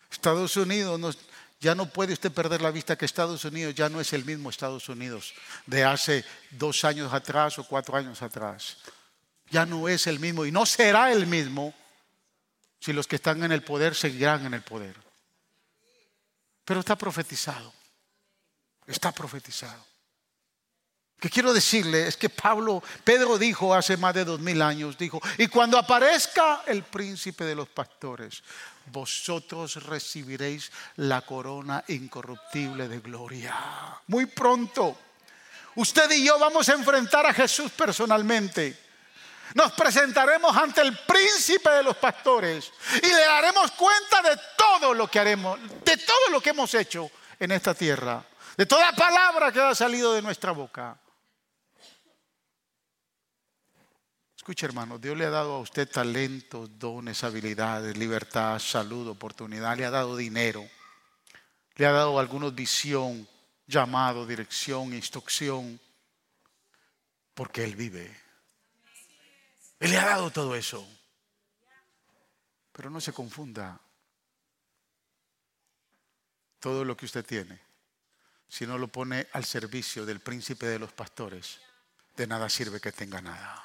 Estados 0.09 0.57
Unidos 0.57 1.17
ya 1.59 1.75
no 1.75 1.87
puede 1.87 2.13
usted 2.13 2.31
perder 2.31 2.61
la 2.61 2.71
vista 2.71 2.97
que 2.97 3.05
Estados 3.05 3.45
Unidos 3.45 3.75
ya 3.75 3.89
no 3.89 4.01
es 4.01 4.11
el 4.13 4.25
mismo 4.25 4.49
Estados 4.49 4.89
Unidos 4.89 5.33
de 5.67 5.83
hace 5.83 6.25
dos 6.51 6.83
años 6.83 7.13
atrás 7.13 7.59
o 7.59 7.63
cuatro 7.65 7.95
años 7.95 8.21
atrás. 8.21 8.77
Ya 9.51 9.65
no 9.65 9.87
es 9.87 10.07
el 10.07 10.19
mismo 10.19 10.45
y 10.45 10.51
no 10.51 10.65
será 10.65 11.11
el 11.11 11.27
mismo 11.27 11.73
si 12.79 12.93
los 12.93 13.07
que 13.07 13.17
están 13.17 13.43
en 13.43 13.51
el 13.51 13.61
poder 13.61 13.93
seguirán 13.93 14.45
en 14.45 14.55
el 14.55 14.61
poder. 14.61 15.08
Pero 16.69 16.81
está 16.81 16.95
profetizado. 16.95 17.73
Está 18.85 19.11
profetizado. 19.11 19.83
Lo 21.15 21.19
que 21.19 21.31
quiero 21.31 21.51
decirle 21.51 22.07
es 22.07 22.15
que 22.15 22.29
Pablo, 22.29 22.83
Pedro 23.03 23.39
dijo 23.39 23.73
hace 23.73 23.97
más 23.97 24.13
de 24.13 24.23
dos 24.23 24.39
mil 24.39 24.61
años, 24.61 24.95
dijo, 24.95 25.19
y 25.39 25.47
cuando 25.47 25.79
aparezca 25.79 26.61
el 26.67 26.83
príncipe 26.83 27.43
de 27.43 27.55
los 27.55 27.69
pastores, 27.69 28.43
vosotros 28.85 29.83
recibiréis 29.83 30.71
la 30.97 31.21
corona 31.21 31.83
incorruptible 31.87 32.87
de 32.87 32.99
gloria. 32.99 33.57
Muy 34.05 34.27
pronto, 34.27 34.95
usted 35.73 36.11
y 36.11 36.23
yo 36.23 36.37
vamos 36.37 36.69
a 36.69 36.73
enfrentar 36.73 37.25
a 37.25 37.33
Jesús 37.33 37.71
personalmente. 37.71 38.88
Nos 39.55 39.71
presentaremos 39.73 40.55
ante 40.55 40.81
el 40.81 40.95
príncipe 40.99 41.69
de 41.71 41.83
los 41.83 41.97
pastores 41.97 42.71
y 43.01 43.07
le 43.07 43.25
daremos 43.25 43.71
cuenta 43.71 44.21
de 44.21 44.39
todo 44.57 44.93
lo 44.93 45.07
que 45.07 45.19
haremos, 45.19 45.59
de 45.83 45.97
todo 45.97 46.29
lo 46.31 46.41
que 46.41 46.51
hemos 46.51 46.73
hecho 46.75 47.09
en 47.39 47.51
esta 47.51 47.73
tierra, 47.73 48.23
de 48.57 48.65
toda 48.65 48.91
palabra 48.93 49.51
que 49.51 49.59
ha 49.59 49.73
salido 49.73 50.13
de 50.13 50.21
nuestra 50.21 50.51
boca. 50.51 50.99
Escuche 54.35 54.65
hermano, 54.65 54.97
Dios 54.97 55.17
le 55.17 55.25
ha 55.25 55.29
dado 55.29 55.53
a 55.53 55.59
usted 55.59 55.89
talentos, 55.89 56.69
dones, 56.79 57.23
habilidades, 57.23 57.97
libertad, 57.97 58.57
salud, 58.59 59.07
oportunidad, 59.07 59.77
le 59.77 59.85
ha 59.85 59.91
dado 59.91 60.15
dinero, 60.15 60.67
le 61.75 61.85
ha 61.85 61.91
dado 61.91 62.19
algunos 62.19 62.55
visión, 62.55 63.27
llamado, 63.67 64.25
dirección, 64.25 64.93
instrucción, 64.93 65.79
porque 67.33 67.63
Él 67.63 67.75
vive. 67.75 68.28
Él 69.79 69.91
le 69.91 69.97
ha 69.97 70.05
dado 70.05 70.29
todo 70.31 70.55
eso. 70.55 70.85
Pero 72.71 72.89
no 72.89 72.99
se 72.99 73.13
confunda. 73.13 73.79
Todo 76.59 76.83
lo 76.83 76.97
que 76.97 77.05
usted 77.05 77.25
tiene, 77.25 77.59
si 78.49 78.67
no 78.67 78.77
lo 78.77 78.89
pone 78.89 79.27
al 79.31 79.45
servicio 79.45 80.05
del 80.05 80.19
príncipe 80.19 80.65
de 80.65 80.79
los 80.79 80.91
pastores, 80.91 81.59
de 82.17 82.27
nada 82.27 82.49
sirve 82.49 82.81
que 82.81 82.91
tenga 82.91 83.21
nada. 83.21 83.63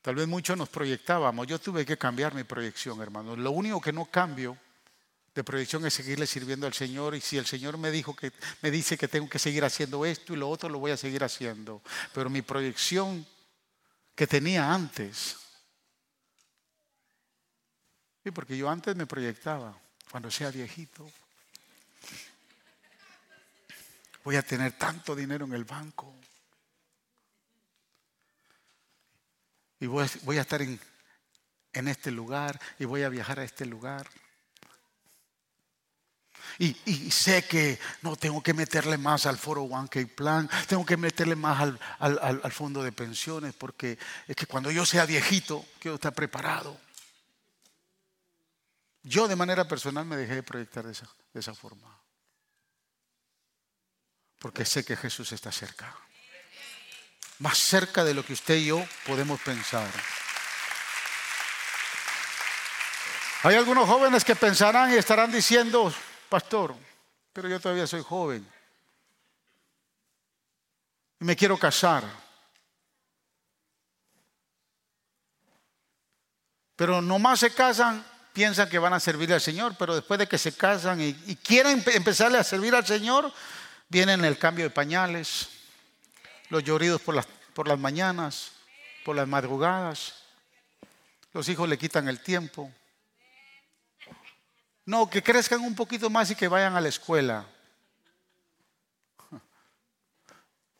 Tal 0.00 0.14
vez 0.14 0.26
muchos 0.26 0.56
nos 0.56 0.70
proyectábamos. 0.70 1.46
Yo 1.46 1.58
tuve 1.58 1.84
que 1.84 1.98
cambiar 1.98 2.32
mi 2.32 2.44
proyección, 2.44 3.02
hermano. 3.02 3.36
Lo 3.36 3.50
único 3.50 3.78
que 3.82 3.92
no 3.92 4.06
cambio 4.06 4.56
de 5.38 5.44
proyección 5.44 5.86
es 5.86 5.94
seguirle 5.94 6.26
sirviendo 6.26 6.66
al 6.66 6.74
Señor 6.74 7.14
y 7.14 7.20
si 7.20 7.38
el 7.38 7.46
Señor 7.46 7.78
me 7.78 7.90
dijo 7.90 8.14
que 8.14 8.32
me 8.60 8.70
dice 8.70 8.98
que 8.98 9.08
tengo 9.08 9.28
que 9.28 9.38
seguir 9.38 9.64
haciendo 9.64 10.04
esto 10.04 10.32
y 10.32 10.36
lo 10.36 10.50
otro 10.50 10.68
lo 10.68 10.78
voy 10.78 10.90
a 10.90 10.96
seguir 10.96 11.22
haciendo, 11.22 11.80
pero 12.12 12.28
mi 12.28 12.42
proyección 12.42 13.26
que 14.14 14.26
tenía 14.26 14.72
antes 14.72 15.36
Sí, 18.24 18.32
porque 18.32 18.56
yo 18.56 18.68
antes 18.68 18.96
me 18.96 19.06
proyectaba 19.06 19.74
cuando 20.10 20.30
sea 20.30 20.50
viejito 20.50 21.10
voy 24.24 24.36
a 24.36 24.42
tener 24.42 24.72
tanto 24.72 25.14
dinero 25.14 25.46
en 25.46 25.54
el 25.54 25.64
banco 25.64 26.14
y 29.80 29.86
voy 29.86 30.04
a, 30.04 30.10
voy 30.24 30.38
a 30.38 30.42
estar 30.42 30.60
en, 30.60 30.78
en 31.72 31.88
este 31.88 32.10
lugar 32.10 32.60
y 32.78 32.84
voy 32.84 33.04
a 33.04 33.08
viajar 33.08 33.38
a 33.38 33.44
este 33.44 33.64
lugar. 33.64 34.08
Y, 36.58 36.74
sé 37.12 37.46
que 37.46 37.78
no 38.02 38.16
tengo 38.16 38.42
que 38.42 38.52
meterle 38.52 38.98
más 38.98 39.26
al 39.26 39.38
foro 39.38 39.62
One 39.62 39.88
k 39.88 40.00
plan, 40.14 40.50
tengo 40.66 40.84
que 40.84 40.96
meterle 40.96 41.36
más 41.36 41.60
al, 41.60 42.40
al, 42.42 42.52
fondo 42.52 42.82
de 42.82 42.90
pensiones, 42.90 43.54
porque 43.54 43.96
es 44.26 44.34
que 44.34 44.46
cuando 44.46 44.70
yo 44.70 44.84
sea 44.84 45.06
viejito, 45.06 45.64
quiero 45.78 45.94
estar 45.94 46.12
preparado. 46.12 46.76
Yo 49.04 49.28
de 49.28 49.36
manera 49.36 49.68
personal 49.68 50.04
me 50.04 50.16
dejé 50.16 50.34
de 50.34 50.42
proyectar 50.42 50.84
de 50.84 50.92
esa, 50.92 51.08
de 51.32 51.40
esa 51.40 51.54
forma, 51.54 51.96
porque 54.40 54.64
sé 54.64 54.84
que 54.84 54.96
Jesús 54.96 55.30
está 55.32 55.52
cerca. 55.52 55.94
más 57.38 57.56
cerca 57.56 58.02
de 58.02 58.14
lo 58.14 58.24
que 58.24 58.32
usted 58.32 58.56
y 58.56 58.66
yo 58.66 58.84
podemos 59.06 59.40
pensar. 59.40 59.88
Hay 63.44 63.54
algunos 63.54 63.88
jóvenes 63.88 64.24
que 64.24 64.34
pensarán 64.34 64.92
y 64.92 64.96
estarán 64.96 65.30
diciendo, 65.30 65.94
pastor, 66.28 66.74
pero 67.32 67.48
yo 67.48 67.60
todavía 67.60 67.86
soy 67.86 68.02
joven 68.02 68.46
y 71.20 71.24
me 71.24 71.36
quiero 71.36 71.58
casar. 71.58 72.04
Pero 76.76 77.02
nomás 77.02 77.40
se 77.40 77.50
casan, 77.50 78.04
piensan 78.32 78.68
que 78.68 78.78
van 78.78 78.92
a 78.92 79.00
servir 79.00 79.32
al 79.32 79.40
Señor, 79.40 79.74
pero 79.76 79.96
después 79.96 80.18
de 80.18 80.28
que 80.28 80.38
se 80.38 80.56
casan 80.56 81.00
y, 81.00 81.12
quieren 81.36 81.82
empezarle 81.86 82.38
a 82.38 82.44
servir 82.44 82.74
al 82.74 82.86
Señor, 82.86 83.32
vienen 83.88 84.24
el 84.24 84.38
cambio 84.38 84.64
de 84.64 84.70
pañales, 84.70 85.48
los 86.50 86.62
lloridos 86.62 87.00
por 87.00 87.16
las, 87.16 87.26
por 87.52 87.66
las 87.66 87.78
mañanas, 87.78 88.52
por 89.04 89.16
las 89.16 89.26
madrugadas. 89.26 90.14
Los 91.32 91.48
hijos 91.48 91.68
le 91.68 91.78
quitan 91.78 92.08
el 92.08 92.20
tiempo. 92.22 92.72
No, 94.88 95.10
que 95.10 95.22
crezcan 95.22 95.60
un 95.60 95.74
poquito 95.74 96.08
más 96.08 96.30
y 96.30 96.34
que 96.34 96.48
vayan 96.48 96.74
a 96.74 96.80
la 96.80 96.88
escuela. 96.88 97.44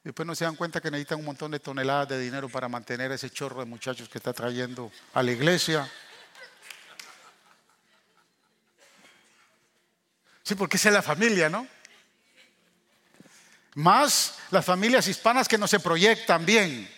Después 0.03 0.27
no 0.27 0.35
se 0.35 0.47
dan 0.47 0.57
cuenta 0.57 0.81
que 0.81 0.91
necesitan 0.91 1.19
un 1.19 1.27
montón 1.27 1.51
de 1.51 1.61
toneladas 1.61 2.09
de 2.09 2.19
dinero 2.19 2.49
para 2.49 2.71
mantener 2.71 3.13
ese 3.13 3.29
chorro 3.29 3.61
de 3.61 3.67
muchachos 3.67 4.09
que 4.09 4.17
está 4.17 4.33
trayendo 4.33 4.91
a 5.13 5.23
la 5.23 5.31
iglesia. 5.31 5.93
Sí, 10.43 10.55
porque 10.55 10.79
esa 10.79 10.89
es 10.89 10.95
la 10.95 11.03
familia, 11.03 11.51
¿no? 11.51 11.69
Más 13.75 14.39
las 14.51 14.65
familias 14.65 15.07
hispanas 15.07 15.47
que 15.47 15.59
no 15.59 15.69
se 15.69 15.81
proyectan 15.81 16.47
bien. 16.47 16.91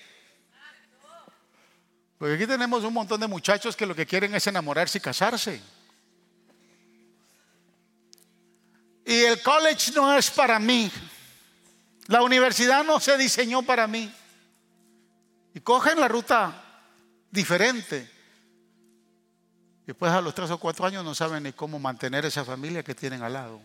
Porque 2.18 2.34
aquí 2.36 2.46
tenemos 2.46 2.84
un 2.84 2.94
montón 2.94 3.20
de 3.20 3.26
muchachos 3.26 3.74
que 3.74 3.84
lo 3.84 3.96
que 3.96 4.06
quieren 4.06 4.32
es 4.32 4.46
enamorarse 4.46 4.98
y 4.98 5.00
casarse. 5.00 5.79
Y 9.04 9.14
el 9.22 9.42
college 9.42 9.92
no 9.92 10.14
es 10.16 10.30
para 10.30 10.58
mí. 10.58 10.90
La 12.06 12.22
universidad 12.22 12.84
no 12.84 13.00
se 13.00 13.16
diseñó 13.16 13.62
para 13.62 13.86
mí. 13.86 14.12
Y 15.54 15.60
cogen 15.60 15.98
la 15.98 16.08
ruta 16.08 16.84
diferente. 17.30 18.10
Después 19.86 20.12
a 20.12 20.20
los 20.20 20.34
tres 20.34 20.50
o 20.50 20.58
cuatro 20.58 20.86
años 20.86 21.04
no 21.04 21.14
saben 21.14 21.42
ni 21.42 21.52
cómo 21.52 21.78
mantener 21.78 22.24
esa 22.24 22.44
familia 22.44 22.82
que 22.82 22.94
tienen 22.94 23.22
al 23.22 23.32
lado. 23.32 23.60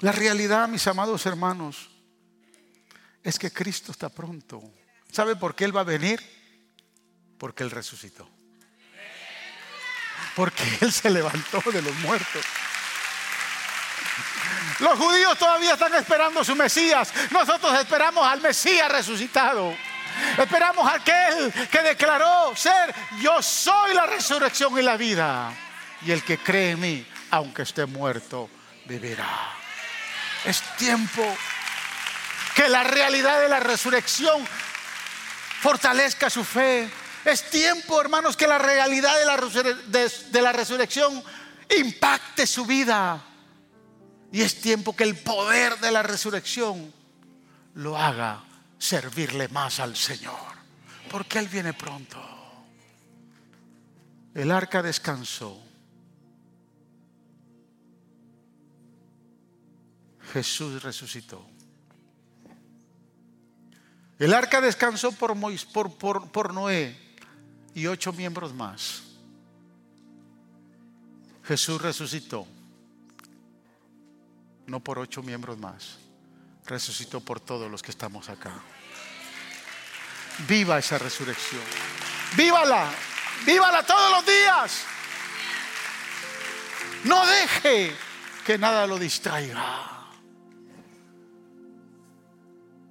La 0.00 0.10
realidad, 0.10 0.68
mis 0.68 0.86
amados 0.88 1.24
hermanos, 1.26 1.88
es 3.22 3.38
que 3.38 3.52
Cristo 3.52 3.92
está 3.92 4.08
pronto. 4.08 4.62
¿Sabe 5.12 5.36
por 5.36 5.54
qué 5.54 5.64
Él 5.64 5.76
va 5.76 5.82
a 5.82 5.84
venir? 5.84 6.20
Porque 7.38 7.62
Él 7.62 7.70
resucitó. 7.70 8.28
Porque 10.34 10.62
Él 10.80 10.92
se 10.92 11.10
levantó 11.10 11.62
de 11.70 11.82
los 11.82 11.94
muertos. 11.96 12.44
Los 14.78 14.98
judíos 14.98 15.38
todavía 15.38 15.74
están 15.74 15.94
esperando 15.94 16.42
su 16.42 16.56
Mesías. 16.56 17.12
Nosotros 17.30 17.78
esperamos 17.78 18.26
al 18.26 18.40
Mesías 18.40 18.90
resucitado. 18.90 19.74
Esperamos 20.36 20.86
a 20.90 20.96
aquel 20.96 21.52
que 21.70 21.82
declaró 21.82 22.54
ser 22.56 22.94
yo 23.20 23.40
soy 23.42 23.94
la 23.94 24.06
resurrección 24.06 24.76
y 24.78 24.82
la 24.82 24.96
vida. 24.96 25.52
Y 26.04 26.10
el 26.10 26.24
que 26.24 26.38
cree 26.38 26.72
en 26.72 26.80
mí, 26.80 27.06
aunque 27.30 27.62
esté 27.62 27.86
muerto, 27.86 28.50
vivirá. 28.86 29.52
Es 30.44 30.60
tiempo 30.76 31.22
que 32.56 32.68
la 32.68 32.82
realidad 32.82 33.40
de 33.40 33.48
la 33.48 33.60
resurrección 33.60 34.46
fortalezca 35.60 36.28
su 36.28 36.44
fe. 36.44 36.90
Es 37.24 37.48
tiempo, 37.50 38.00
hermanos, 38.00 38.36
que 38.36 38.46
la 38.46 38.58
realidad 38.58 39.14
de 39.18 40.40
la, 40.40 40.52
resurrección 40.52 41.22
impacte 41.78 42.46
su 42.46 42.66
vida. 42.66 43.22
Y 44.32 44.42
es 44.42 44.60
tiempo 44.60 44.96
que 44.96 45.04
el 45.04 45.16
poder 45.16 45.78
de 45.78 45.92
la 45.92 46.02
resurrección 46.02 46.92
lo 47.74 47.96
haga 47.96 48.42
servirle 48.78 49.48
más 49.48 49.78
al 49.78 49.94
Señor. 49.96 50.52
Porque 51.10 51.38
Él 51.38 51.48
viene 51.48 51.74
pronto. 51.74 52.20
El 54.34 54.50
arca 54.50 54.82
descansó. 54.82 55.60
Jesús 60.32 60.82
resucitó. 60.82 61.46
El 64.18 64.32
arca 64.34 64.60
descansó 64.60 65.12
por, 65.12 65.36
por, 65.98 66.30
por, 66.30 66.54
Noé 66.54 67.11
y 67.74 67.86
ocho 67.86 68.12
miembros 68.12 68.54
más. 68.54 69.02
Jesús 71.44 71.80
resucitó 71.80 72.46
no 74.66 74.80
por 74.80 74.98
ocho 74.98 75.22
miembros 75.22 75.58
más, 75.58 75.98
resucitó 76.66 77.20
por 77.20 77.40
todos 77.40 77.70
los 77.70 77.82
que 77.82 77.90
estamos 77.90 78.28
acá. 78.28 78.54
Viva 80.48 80.78
esa 80.78 80.98
resurrección. 80.98 81.62
Vívala, 82.36 82.90
vívala 83.44 83.84
todos 83.84 84.10
los 84.12 84.26
días. 84.26 84.84
No 87.04 87.26
deje 87.26 87.92
que 88.46 88.56
nada 88.56 88.86
lo 88.86 88.98
distraiga. 88.98 89.88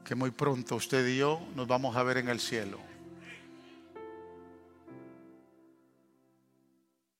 Que 0.03 0.13
muy 0.13 0.31
pronto 0.31 0.75
usted 0.75 1.07
y 1.07 1.17
yo 1.17 1.41
nos 1.55 1.67
vamos 1.67 1.95
a 1.95 2.03
ver 2.03 2.17
en 2.17 2.29
el 2.29 2.39
cielo. 2.39 2.90